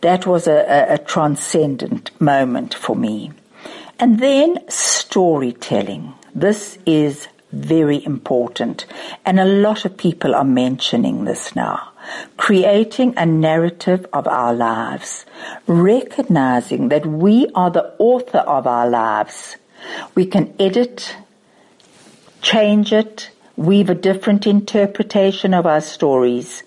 That 0.00 0.26
was 0.26 0.46
a, 0.46 0.64
a, 0.66 0.94
a 0.94 0.98
transcendent 0.98 2.18
moment 2.18 2.72
for 2.72 2.96
me. 2.96 3.32
And 4.00 4.18
then 4.18 4.64
storytelling. 4.68 6.14
This 6.34 6.78
is 6.86 7.28
very 7.52 8.02
important. 8.02 8.86
And 9.26 9.38
a 9.38 9.44
lot 9.44 9.84
of 9.84 9.98
people 9.98 10.34
are 10.34 10.44
mentioning 10.44 11.26
this 11.26 11.54
now. 11.54 11.90
Creating 12.38 13.12
a 13.18 13.26
narrative 13.26 14.06
of 14.10 14.26
our 14.26 14.54
lives. 14.54 15.26
Recognizing 15.66 16.88
that 16.88 17.04
we 17.04 17.48
are 17.54 17.70
the 17.70 17.94
author 17.98 18.38
of 18.38 18.66
our 18.66 18.88
lives. 18.88 19.56
We 20.14 20.24
can 20.24 20.54
edit, 20.58 21.14
change 22.40 22.94
it, 22.94 23.30
weave 23.56 23.90
a 23.90 23.94
different 23.94 24.46
interpretation 24.46 25.52
of 25.52 25.66
our 25.66 25.82
stories. 25.82 26.62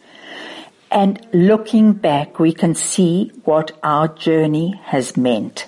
And 0.91 1.25
looking 1.33 1.93
back, 1.93 2.37
we 2.37 2.53
can 2.53 2.75
see 2.75 3.31
what 3.43 3.71
our 3.81 4.07
journey 4.07 4.79
has 4.83 5.17
meant. 5.17 5.65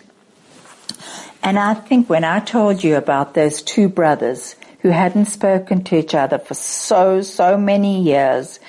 And 1.46 1.60
I 1.60 1.76
think 1.76 2.10
when 2.10 2.24
I 2.24 2.40
told 2.40 2.84
you 2.84 2.96
about 2.96 3.36
those 3.36 3.62
two 3.62 3.88
brothers 3.88 4.56
who 4.80 4.90
hadn't 4.90 5.26
spoken 5.26 5.84
to 5.84 5.96
each 5.96 6.16
other 6.16 6.40
for 6.40 6.56
so, 6.56 7.22
so 7.22 7.56
many 7.56 8.02
years, 8.02 8.60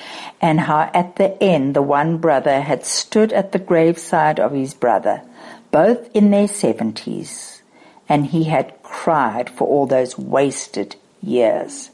and 0.43 0.61
how 0.61 0.91
at 0.93 1.16
the 1.16 1.43
end 1.43 1.74
the 1.74 1.81
one 1.81 2.18
brother 2.18 2.61
had 2.61 2.85
stood 2.85 3.33
at 3.33 3.53
the 3.53 3.59
graveside 3.59 4.39
of 4.39 4.53
his 4.53 4.74
brother, 4.74 5.22
both 5.70 6.14
in 6.14 6.31
their 6.31 6.49
seventies, 6.49 7.62
and 8.11 8.27
he 8.27 8.45
had 8.45 8.83
cried 8.83 9.49
for 9.49 9.66
all 9.66 9.87
those 9.87 10.18
wasted 10.18 10.97
years. 11.22 11.91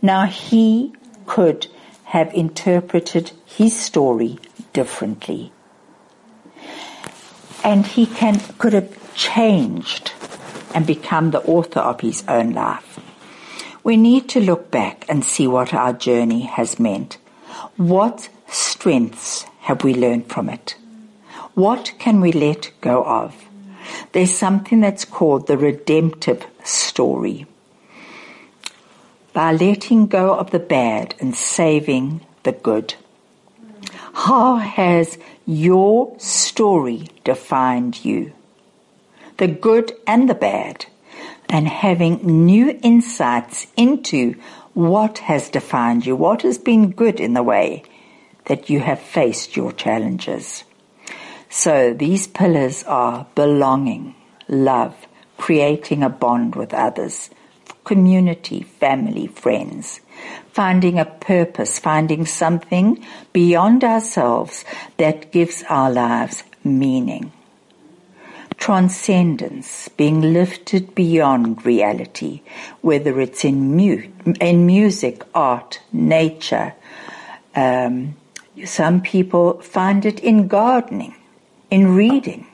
Now 0.00 0.24
he 0.24 0.94
could 1.26 1.66
have 2.04 2.32
interpreted 2.32 3.32
his 3.44 3.78
story 3.78 4.38
differently. 4.72 5.52
And 7.62 7.86
he 7.86 8.06
can, 8.06 8.40
could 8.56 8.72
have 8.72 8.99
changed 9.14 10.12
and 10.74 10.86
become 10.86 11.30
the 11.30 11.42
author 11.42 11.80
of 11.80 12.00
his 12.00 12.24
own 12.28 12.52
life. 12.52 12.98
We 13.82 13.96
need 13.96 14.28
to 14.30 14.40
look 14.40 14.70
back 14.70 15.04
and 15.08 15.24
see 15.24 15.46
what 15.46 15.72
our 15.72 15.92
journey 15.92 16.42
has 16.42 16.78
meant. 16.78 17.18
What 17.76 18.28
strengths 18.48 19.44
have 19.60 19.84
we 19.84 19.94
learned 19.94 20.26
from 20.26 20.48
it? 20.48 20.76
What 21.54 21.92
can 21.98 22.20
we 22.20 22.32
let 22.32 22.70
go 22.80 23.02
of? 23.04 23.34
There's 24.12 24.36
something 24.36 24.80
that's 24.80 25.04
called 25.04 25.46
the 25.46 25.56
redemptive 25.56 26.46
story. 26.64 27.46
By 29.32 29.52
letting 29.52 30.06
go 30.06 30.34
of 30.34 30.50
the 30.50 30.58
bad 30.58 31.14
and 31.20 31.34
saving 31.34 32.26
the 32.42 32.52
good. 32.52 32.94
How 34.12 34.56
has 34.56 35.18
your 35.46 36.18
story 36.18 37.08
defined 37.24 38.04
you? 38.04 38.32
The 39.40 39.48
good 39.48 39.90
and 40.06 40.28
the 40.28 40.34
bad, 40.34 40.84
and 41.48 41.66
having 41.66 42.44
new 42.46 42.78
insights 42.82 43.66
into 43.74 44.34
what 44.74 45.16
has 45.16 45.48
defined 45.48 46.04
you, 46.04 46.14
what 46.14 46.42
has 46.42 46.58
been 46.58 46.90
good 46.90 47.18
in 47.18 47.32
the 47.32 47.42
way 47.42 47.82
that 48.44 48.68
you 48.68 48.80
have 48.80 49.00
faced 49.00 49.56
your 49.56 49.72
challenges. 49.72 50.64
So 51.48 51.94
these 51.94 52.26
pillars 52.26 52.84
are 52.84 53.26
belonging, 53.34 54.14
love, 54.46 54.94
creating 55.38 56.02
a 56.02 56.10
bond 56.10 56.54
with 56.54 56.74
others, 56.74 57.30
community, 57.82 58.62
family, 58.62 59.26
friends, 59.26 60.02
finding 60.52 60.98
a 60.98 61.06
purpose, 61.06 61.78
finding 61.78 62.26
something 62.26 63.02
beyond 63.32 63.84
ourselves 63.84 64.66
that 64.98 65.32
gives 65.32 65.64
our 65.70 65.90
lives 65.90 66.44
meaning 66.62 67.32
transcendence, 68.70 69.88
being 69.96 70.32
lifted 70.32 70.94
beyond 70.94 71.66
reality, 71.66 72.40
whether 72.82 73.20
it's 73.20 73.44
in, 73.44 73.74
mu- 73.74 74.08
in 74.40 74.64
music, 74.64 75.24
art, 75.34 75.80
nature. 75.92 76.72
Um, 77.56 78.14
some 78.64 79.02
people 79.02 79.60
find 79.60 80.06
it 80.06 80.20
in 80.20 80.46
gardening, 80.46 81.16
in 81.68 81.96
reading. 81.96 82.46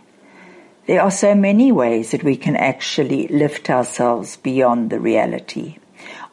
There 0.86 1.02
are 1.02 1.10
so 1.10 1.34
many 1.34 1.70
ways 1.70 2.12
that 2.12 2.24
we 2.24 2.38
can 2.38 2.56
actually 2.56 3.28
lift 3.28 3.68
ourselves 3.68 4.38
beyond 4.38 4.88
the 4.88 5.00
reality 5.00 5.76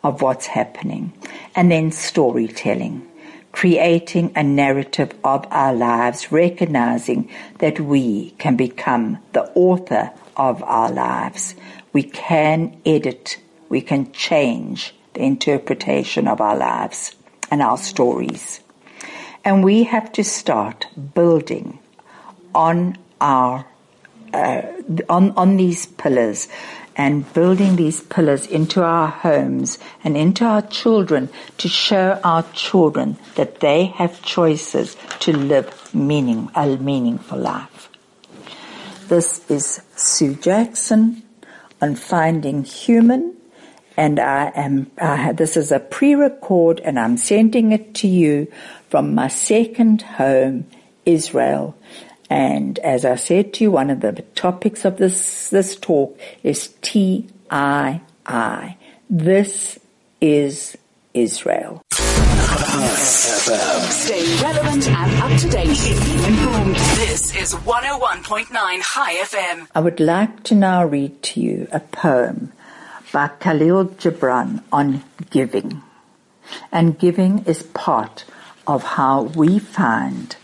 of 0.02 0.22
what's 0.22 0.46
happening. 0.46 1.12
And 1.58 1.70
then 1.70 1.92
storytelling 1.92 3.06
creating 3.54 4.34
a 4.36 4.44
narrative 4.44 5.14
of 5.24 5.48
our 5.52 5.74
lives, 5.74 6.32
recognizing 6.32 7.30
that 7.60 7.80
we 7.80 8.32
can 8.32 8.58
become 8.58 9.20
the 9.32 9.44
author 9.54 10.12
of 10.36 10.62
our 10.64 10.92
lives. 10.92 11.56
We 11.94 12.04
can 12.04 12.76
edit, 12.86 13.38
we 13.70 13.80
can 13.80 14.12
change 14.12 14.94
the 15.14 15.22
interpretation 15.22 16.28
of 16.28 16.42
our 16.42 16.58
lives 16.58 17.16
and 17.50 17.62
our 17.62 17.78
stories. 17.78 18.60
And 19.46 19.64
we 19.64 19.84
have 19.84 20.12
to 20.14 20.24
start 20.24 20.88
building 21.14 21.80
on 22.56 22.98
our 23.22 23.66
uh, 24.34 24.64
on 25.10 25.32
on 25.32 25.58
these 25.58 25.86
pillars 25.86 26.48
and 26.96 27.32
building 27.34 27.76
these 27.76 28.02
pillars 28.02 28.46
into 28.46 28.84
our 28.84 29.08
homes 29.08 29.80
and 30.04 30.16
into 30.16 30.46
our 30.46 30.62
children 30.62 31.30
to 31.58 31.68
show 31.68 32.20
our 32.24 32.44
children 32.54 33.18
that 33.36 33.60
they 33.60 33.86
have 33.86 34.22
choices 34.22 34.96
to 35.20 35.36
live 35.36 35.94
meaning, 35.94 36.50
a 36.56 36.68
meaningful 36.78 37.40
life. 37.40 37.90
This 39.08 39.50
is 39.50 39.82
Sue 39.96 40.36
Jackson 40.36 41.24
on 41.82 41.96
Finding 41.96 42.64
Human 42.64 43.36
and 43.96 44.20
I 44.20 44.52
am, 44.56 44.92
uh, 44.98 45.34
this 45.34 45.56
is 45.56 45.72
a 45.72 45.80
pre-record 45.80 46.80
and 46.80 47.00
I'm 47.00 47.18
sending 47.18 47.72
it 47.72 47.94
to 47.96 48.08
you 48.08 48.52
from 48.90 49.14
my 49.14 49.28
second 49.28 50.02
home, 50.02 50.66
Israel. 51.06 51.76
And 52.30 52.80
as 52.80 53.06
I 53.06 53.16
said 53.16 53.54
to 53.56 53.64
you, 53.66 53.72
one 53.72 53.90
of 53.90 54.02
the 54.02 54.14
topics 54.36 54.86
of 54.86 54.98
this, 54.98 55.50
this 55.50 55.76
talk 55.76 56.20
is 56.42 56.70
TII. 56.82 57.28
This 59.10 59.80
is 60.22 60.78
Israel. 61.14 61.82
Stay 63.90 64.42
relevant 64.42 64.88
and 64.88 65.22
up 65.22 65.40
to 65.40 65.50
date. 65.50 65.68
Informed. 65.70 66.76
This 66.76 67.36
is 67.36 67.54
101.9 67.54 68.48
Chai 68.82 69.16
FM. 69.16 69.68
I 69.76 69.80
would 69.80 70.00
like 70.00 70.44
to 70.44 70.56
now 70.56 70.86
read 70.86 71.22
to 71.24 71.42
you 71.42 71.68
a 71.72 71.80
poem 71.80 72.52
by 73.12 73.28
Khalil 73.40 73.86
Gibran 73.86 74.64
on 74.72 75.04
giving. 75.30 75.82
And 76.72 76.98
giving 76.98 77.46
is 77.46 77.64
part 77.64 78.26
of 78.66 78.84
how 78.84 79.24
we 79.24 79.60
find 79.60 80.36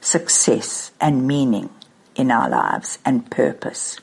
success 0.00 0.92
and 1.00 1.26
meaning 1.26 1.70
in 2.14 2.30
our 2.30 2.48
lives 2.48 2.98
and 3.04 3.30
purpose. 3.30 3.98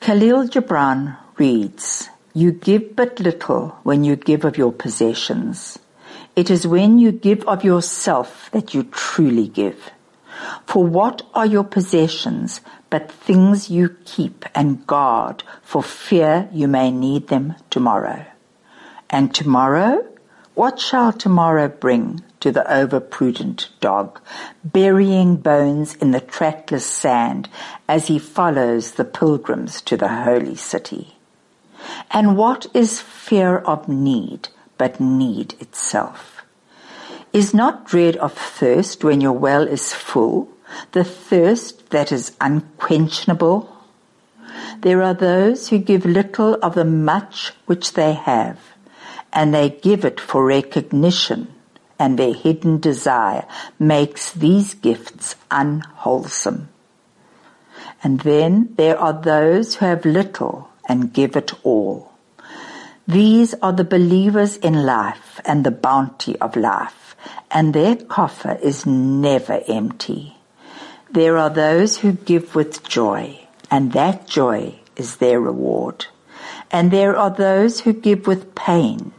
Khalil 0.00 0.48
Gibran 0.48 1.16
reads, 1.36 2.08
You 2.32 2.52
give 2.52 2.96
but 2.96 3.20
little 3.20 3.78
when 3.82 4.04
you 4.04 4.16
give 4.16 4.44
of 4.44 4.56
your 4.56 4.72
possessions. 4.72 5.78
It 6.36 6.50
is 6.50 6.66
when 6.66 6.98
you 6.98 7.12
give 7.12 7.46
of 7.46 7.64
yourself 7.64 8.50
that 8.52 8.72
you 8.72 8.84
truly 8.84 9.48
give. 9.48 9.90
For 10.66 10.84
what 10.84 11.22
are 11.34 11.44
your 11.44 11.64
possessions 11.64 12.60
but 12.88 13.12
things 13.12 13.68
you 13.68 13.96
keep 14.04 14.44
and 14.54 14.86
guard 14.86 15.42
for 15.62 15.82
fear 15.82 16.48
you 16.52 16.66
may 16.66 16.90
need 16.90 17.28
them 17.28 17.56
tomorrow? 17.68 18.24
And 19.10 19.34
tomorrow? 19.34 20.06
What 20.54 20.78
shall 20.80 21.12
tomorrow 21.12 21.68
bring 21.68 22.22
to 22.40 22.50
the 22.50 22.64
overprudent 22.68 23.68
dog, 23.80 24.20
burying 24.64 25.36
bones 25.36 25.94
in 25.96 26.10
the 26.10 26.20
trackless 26.20 26.86
sand 26.86 27.48
as 27.88 28.08
he 28.08 28.18
follows 28.18 28.92
the 28.92 29.04
pilgrims 29.04 29.80
to 29.82 29.96
the 29.96 30.08
holy 30.08 30.56
city? 30.56 31.16
And 32.10 32.36
what 32.36 32.66
is 32.74 33.00
fear 33.00 33.58
of 33.58 33.88
need 33.88 34.48
but 34.78 35.00
need 35.00 35.54
itself? 35.60 36.42
Is 37.32 37.54
not 37.54 37.86
dread 37.86 38.16
of 38.16 38.32
thirst 38.32 39.04
when 39.04 39.20
your 39.20 39.32
well 39.32 39.66
is 39.66 39.92
full, 39.92 40.48
the 40.92 41.04
thirst 41.04 41.90
that 41.90 42.10
is 42.10 42.36
unquenchable? 42.40 43.76
There 44.80 45.02
are 45.02 45.14
those 45.14 45.68
who 45.68 45.78
give 45.78 46.04
little 46.04 46.54
of 46.62 46.74
the 46.74 46.84
much 46.84 47.52
which 47.66 47.92
they 47.92 48.14
have, 48.14 48.58
and 49.32 49.54
they 49.54 49.70
give 49.70 50.04
it 50.04 50.18
for 50.18 50.44
recognition, 50.44 51.54
and 52.00 52.18
their 52.18 52.34
hidden 52.34 52.80
desire 52.80 53.46
makes 53.78 54.32
these 54.32 54.74
gifts 54.74 55.36
unwholesome. 55.50 56.68
And 58.02 58.20
then 58.20 58.74
there 58.76 58.98
are 58.98 59.12
those 59.12 59.76
who 59.76 59.86
have 59.86 60.04
little 60.04 60.70
and 60.88 61.12
give 61.12 61.36
it 61.36 61.52
all. 61.62 62.10
These 63.06 63.54
are 63.62 63.72
the 63.72 63.84
believers 63.84 64.56
in 64.56 64.86
life 64.86 65.40
and 65.44 65.62
the 65.64 65.70
bounty 65.70 66.36
of 66.40 66.56
life 66.56 67.00
and 67.50 67.74
their 67.74 67.96
coffer 67.96 68.58
is 68.62 68.86
never 68.86 69.60
empty. 69.66 70.36
There 71.10 71.36
are 71.36 71.50
those 71.50 71.98
who 71.98 72.12
give 72.12 72.54
with 72.54 72.86
joy, 72.88 73.46
and 73.70 73.92
that 73.92 74.28
joy 74.28 74.76
is 74.96 75.16
their 75.16 75.40
reward. 75.40 76.06
And 76.70 76.90
there 76.90 77.16
are 77.16 77.30
those 77.30 77.80
who 77.80 77.92
give 77.92 78.26
with 78.26 78.54
pain, 78.54 79.12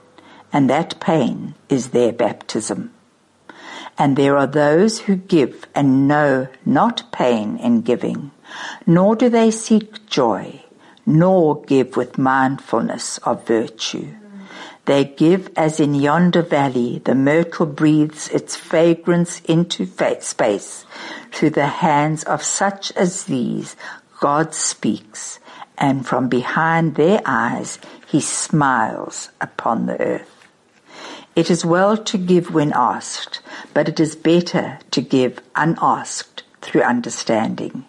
and 0.54 0.70
that 0.70 1.00
pain 1.00 1.56
is 1.70 1.90
their 1.90 2.12
baptism. 2.12 2.92
And 3.98 4.16
there 4.16 4.38
are 4.38 4.48
those 4.48 5.02
who 5.02 5.16
give 5.16 5.68
and 5.76 6.08
know 6.08 6.48
not 6.66 7.12
pain 7.12 7.58
in 7.58 7.82
giving, 7.82 8.32
nor 8.86 9.16
do 9.16 9.30
they 9.30 9.52
seek 9.52 10.06
joy, 10.08 10.64
nor 11.06 11.62
give 11.64 11.96
with 11.96 12.18
mindfulness 12.18 13.18
of 13.20 13.46
virtue. 13.46 14.16
They 14.86 15.06
give 15.06 15.50
as 15.56 15.80
in 15.80 15.94
yonder 15.94 16.42
valley 16.42 17.02
the 17.06 17.16
myrtle 17.16 17.68
breathes 17.68 18.28
its 18.30 18.56
fragrance 18.56 19.40
into 19.42 19.86
space. 19.86 20.86
Through 21.32 21.52
the 21.52 21.68
hands 21.68 22.24
of 22.24 22.42
such 22.44 22.92
as 22.94 23.26
these, 23.26 23.76
God 24.20 24.54
speaks, 24.56 25.40
and 25.78 26.06
from 26.06 26.30
behind 26.30 26.96
their 26.96 27.22
eyes 27.26 27.80
he 28.08 28.22
smiles 28.22 29.30
upon 29.40 29.86
the 29.86 30.00
earth. 30.02 30.31
It 31.34 31.50
is 31.50 31.64
well 31.64 31.96
to 31.96 32.18
give 32.18 32.54
when 32.54 32.74
asked, 32.74 33.40
but 33.74 33.88
it 33.88 34.00
is 34.00 34.16
better 34.16 34.80
to 34.92 35.02
give 35.02 35.42
unasked 35.56 36.44
through 36.62 36.82
understanding. 36.82 37.86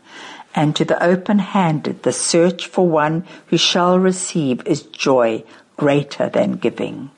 And 0.55 0.77
to 0.77 0.85
the 0.85 1.03
open-handed, 1.03 2.05
the 2.05 2.13
search 2.13 2.67
for 2.67 2.87
one 2.87 3.25
who 3.47 3.57
shall 3.57 3.99
receive 3.99 4.65
is 4.67 4.83
joy 4.83 5.45
greater 5.77 6.29
than 6.29 6.53
giving. 6.53 7.11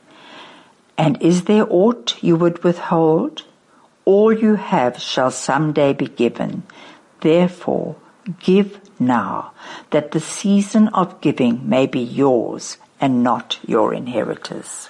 And 0.97 1.21
is 1.21 1.45
there 1.45 1.67
aught 1.69 2.17
you 2.23 2.37
would 2.37 2.65
withhold? 2.65 3.43
All 4.05 4.33
you 4.33 4.55
have 4.55 4.99
shall 4.99 5.31
some 5.31 5.73
day 5.73 5.93
be 5.93 6.07
given. 6.07 6.63
Therefore, 7.21 7.97
give 8.41 8.81
now, 8.99 9.53
that 9.91 10.13
the 10.13 10.21
season 10.21 10.89
of 10.89 11.21
giving 11.21 11.69
may 11.69 11.87
be 11.87 12.01
yours 12.01 12.79
and 13.01 13.23
not 13.23 13.59
your 13.67 13.93
inheritors. 13.93 14.89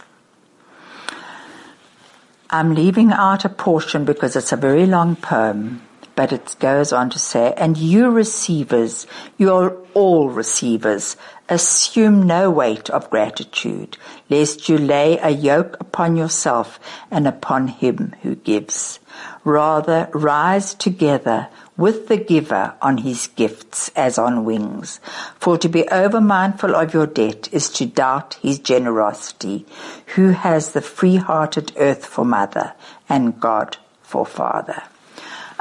I'm 2.54 2.76
leaving 2.76 3.10
out 3.10 3.44
a 3.44 3.48
portion 3.48 4.04
because 4.04 4.36
it's 4.36 4.52
a 4.52 4.56
very 4.56 4.86
long 4.86 5.16
poem, 5.16 5.82
but 6.16 6.32
it 6.32 6.56
goes 6.60 6.92
on 6.92 7.10
to 7.10 7.18
say, 7.18 7.52
and 7.56 7.76
you 7.76 8.10
receivers, 8.10 9.06
you 9.36 9.52
are 9.52 9.76
all 9.94 10.30
receivers, 10.30 11.16
assume 11.48 12.22
no 12.22 12.50
weight 12.50 12.88
of 12.90 13.10
gratitude, 13.10 13.96
lest 14.30 14.68
you 14.68 14.78
lay 14.78 15.18
a 15.18 15.30
yoke 15.30 15.76
upon 15.80 16.16
yourself 16.16 16.80
and 17.10 17.26
upon 17.26 17.68
him 17.68 18.14
who 18.22 18.34
gives. 18.34 18.98
Rather, 19.44 20.08
rise 20.12 20.74
together 20.74 21.48
with 21.76 22.08
the 22.08 22.16
giver 22.16 22.74
on 22.80 22.98
his 22.98 23.26
gifts 23.28 23.90
as 23.96 24.16
on 24.16 24.44
wings. 24.44 25.00
For 25.38 25.58
to 25.58 25.68
be 25.68 25.88
over 25.88 26.20
mindful 26.20 26.74
of 26.74 26.94
your 26.94 27.06
debt 27.06 27.52
is 27.52 27.68
to 27.70 27.86
doubt 27.86 28.34
his 28.34 28.58
generosity, 28.58 29.66
who 30.14 30.30
has 30.30 30.72
the 30.72 30.80
free-hearted 30.80 31.72
earth 31.76 32.06
for 32.06 32.24
mother 32.24 32.74
and 33.08 33.40
God 33.40 33.76
for 34.02 34.24
father. 34.24 34.84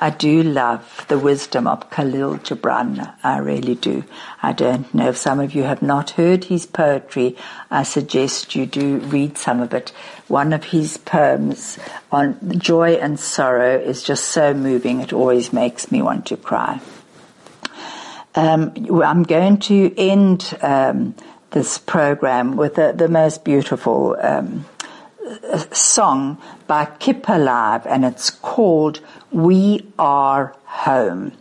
I 0.04 0.10
do 0.10 0.43
love 0.43 1.06
the 1.08 1.18
wisdom 1.18 1.66
of 1.66 1.89
Khalil 1.89 2.39
Gibran. 2.39 3.16
I 3.24 3.38
really 3.38 3.76
do. 3.76 4.04
I 4.41 4.51
don't 4.51 4.93
know 4.93 5.08
if 5.08 5.16
some 5.16 5.39
of 5.39 5.56
you 5.56 5.64
have 5.64 5.82
not 5.82 6.10
heard 6.10 6.43
his 6.43 6.66
poetry. 6.66 7.38
I 7.72 7.84
suggest 7.84 8.54
you 8.54 8.66
do 8.66 8.97
read 8.97 9.38
some 9.38 9.62
of 9.62 9.74
it. 9.74 9.93
One 10.28 10.51
of 10.51 10.66
his 10.66 10.97
poems 10.97 11.80
on 12.12 12.60
joy 12.60 12.95
and 12.95 13.18
sorrow 13.18 13.80
is 13.80 14.04
just 14.04 14.26
so 14.26 14.54
moving. 14.54 14.99
It 14.99 15.14
always 15.14 15.54
makes 15.54 15.89
me 15.89 16.01
want 16.01 16.26
to 16.26 16.36
cry. 16.36 16.82
Um, 18.36 18.74
I'm 19.01 19.24
going 19.24 19.60
to 19.72 19.97
end 19.97 20.54
um, 20.62 21.16
this 21.51 21.78
program 21.78 22.58
with 22.58 22.76
the, 22.76 22.91
the 22.91 23.08
most 23.08 23.45
beautiful 23.45 24.18
um, 24.20 24.66
song 25.72 26.41
by 26.68 26.86
Kipper 26.86 27.38
Live 27.38 27.86
and 27.88 28.04
it's 28.06 28.30
called 28.30 28.99
We 29.34 29.92
Are 29.98 30.56
Home. 30.66 31.32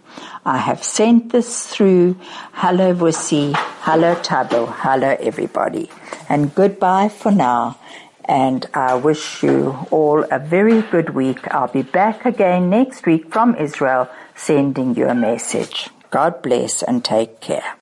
I 0.46 0.56
have 0.56 0.82
sent 0.82 1.30
this 1.30 1.66
through. 1.66 2.16
Hello 2.54 2.94
Vusi, 2.94 3.52
hello 3.82 4.14
Tabo, 4.14 4.66
hello 4.66 5.14
everybody. 5.20 5.90
And 6.26 6.54
goodbye 6.54 7.10
for 7.10 7.30
now. 7.30 7.78
And 8.24 8.66
I 8.72 8.94
wish 8.94 9.42
you 9.42 9.86
all 9.90 10.24
a 10.30 10.38
very 10.38 10.80
good 10.80 11.10
week. 11.10 11.46
I'll 11.52 11.68
be 11.68 11.82
back 11.82 12.24
again 12.24 12.70
next 12.70 13.04
week 13.04 13.30
from 13.30 13.56
Israel 13.56 14.08
sending 14.34 14.94
you 14.94 15.08
a 15.08 15.14
message. 15.14 15.90
God 16.10 16.40
bless 16.40 16.82
and 16.82 17.04
take 17.04 17.40
care. 17.40 17.76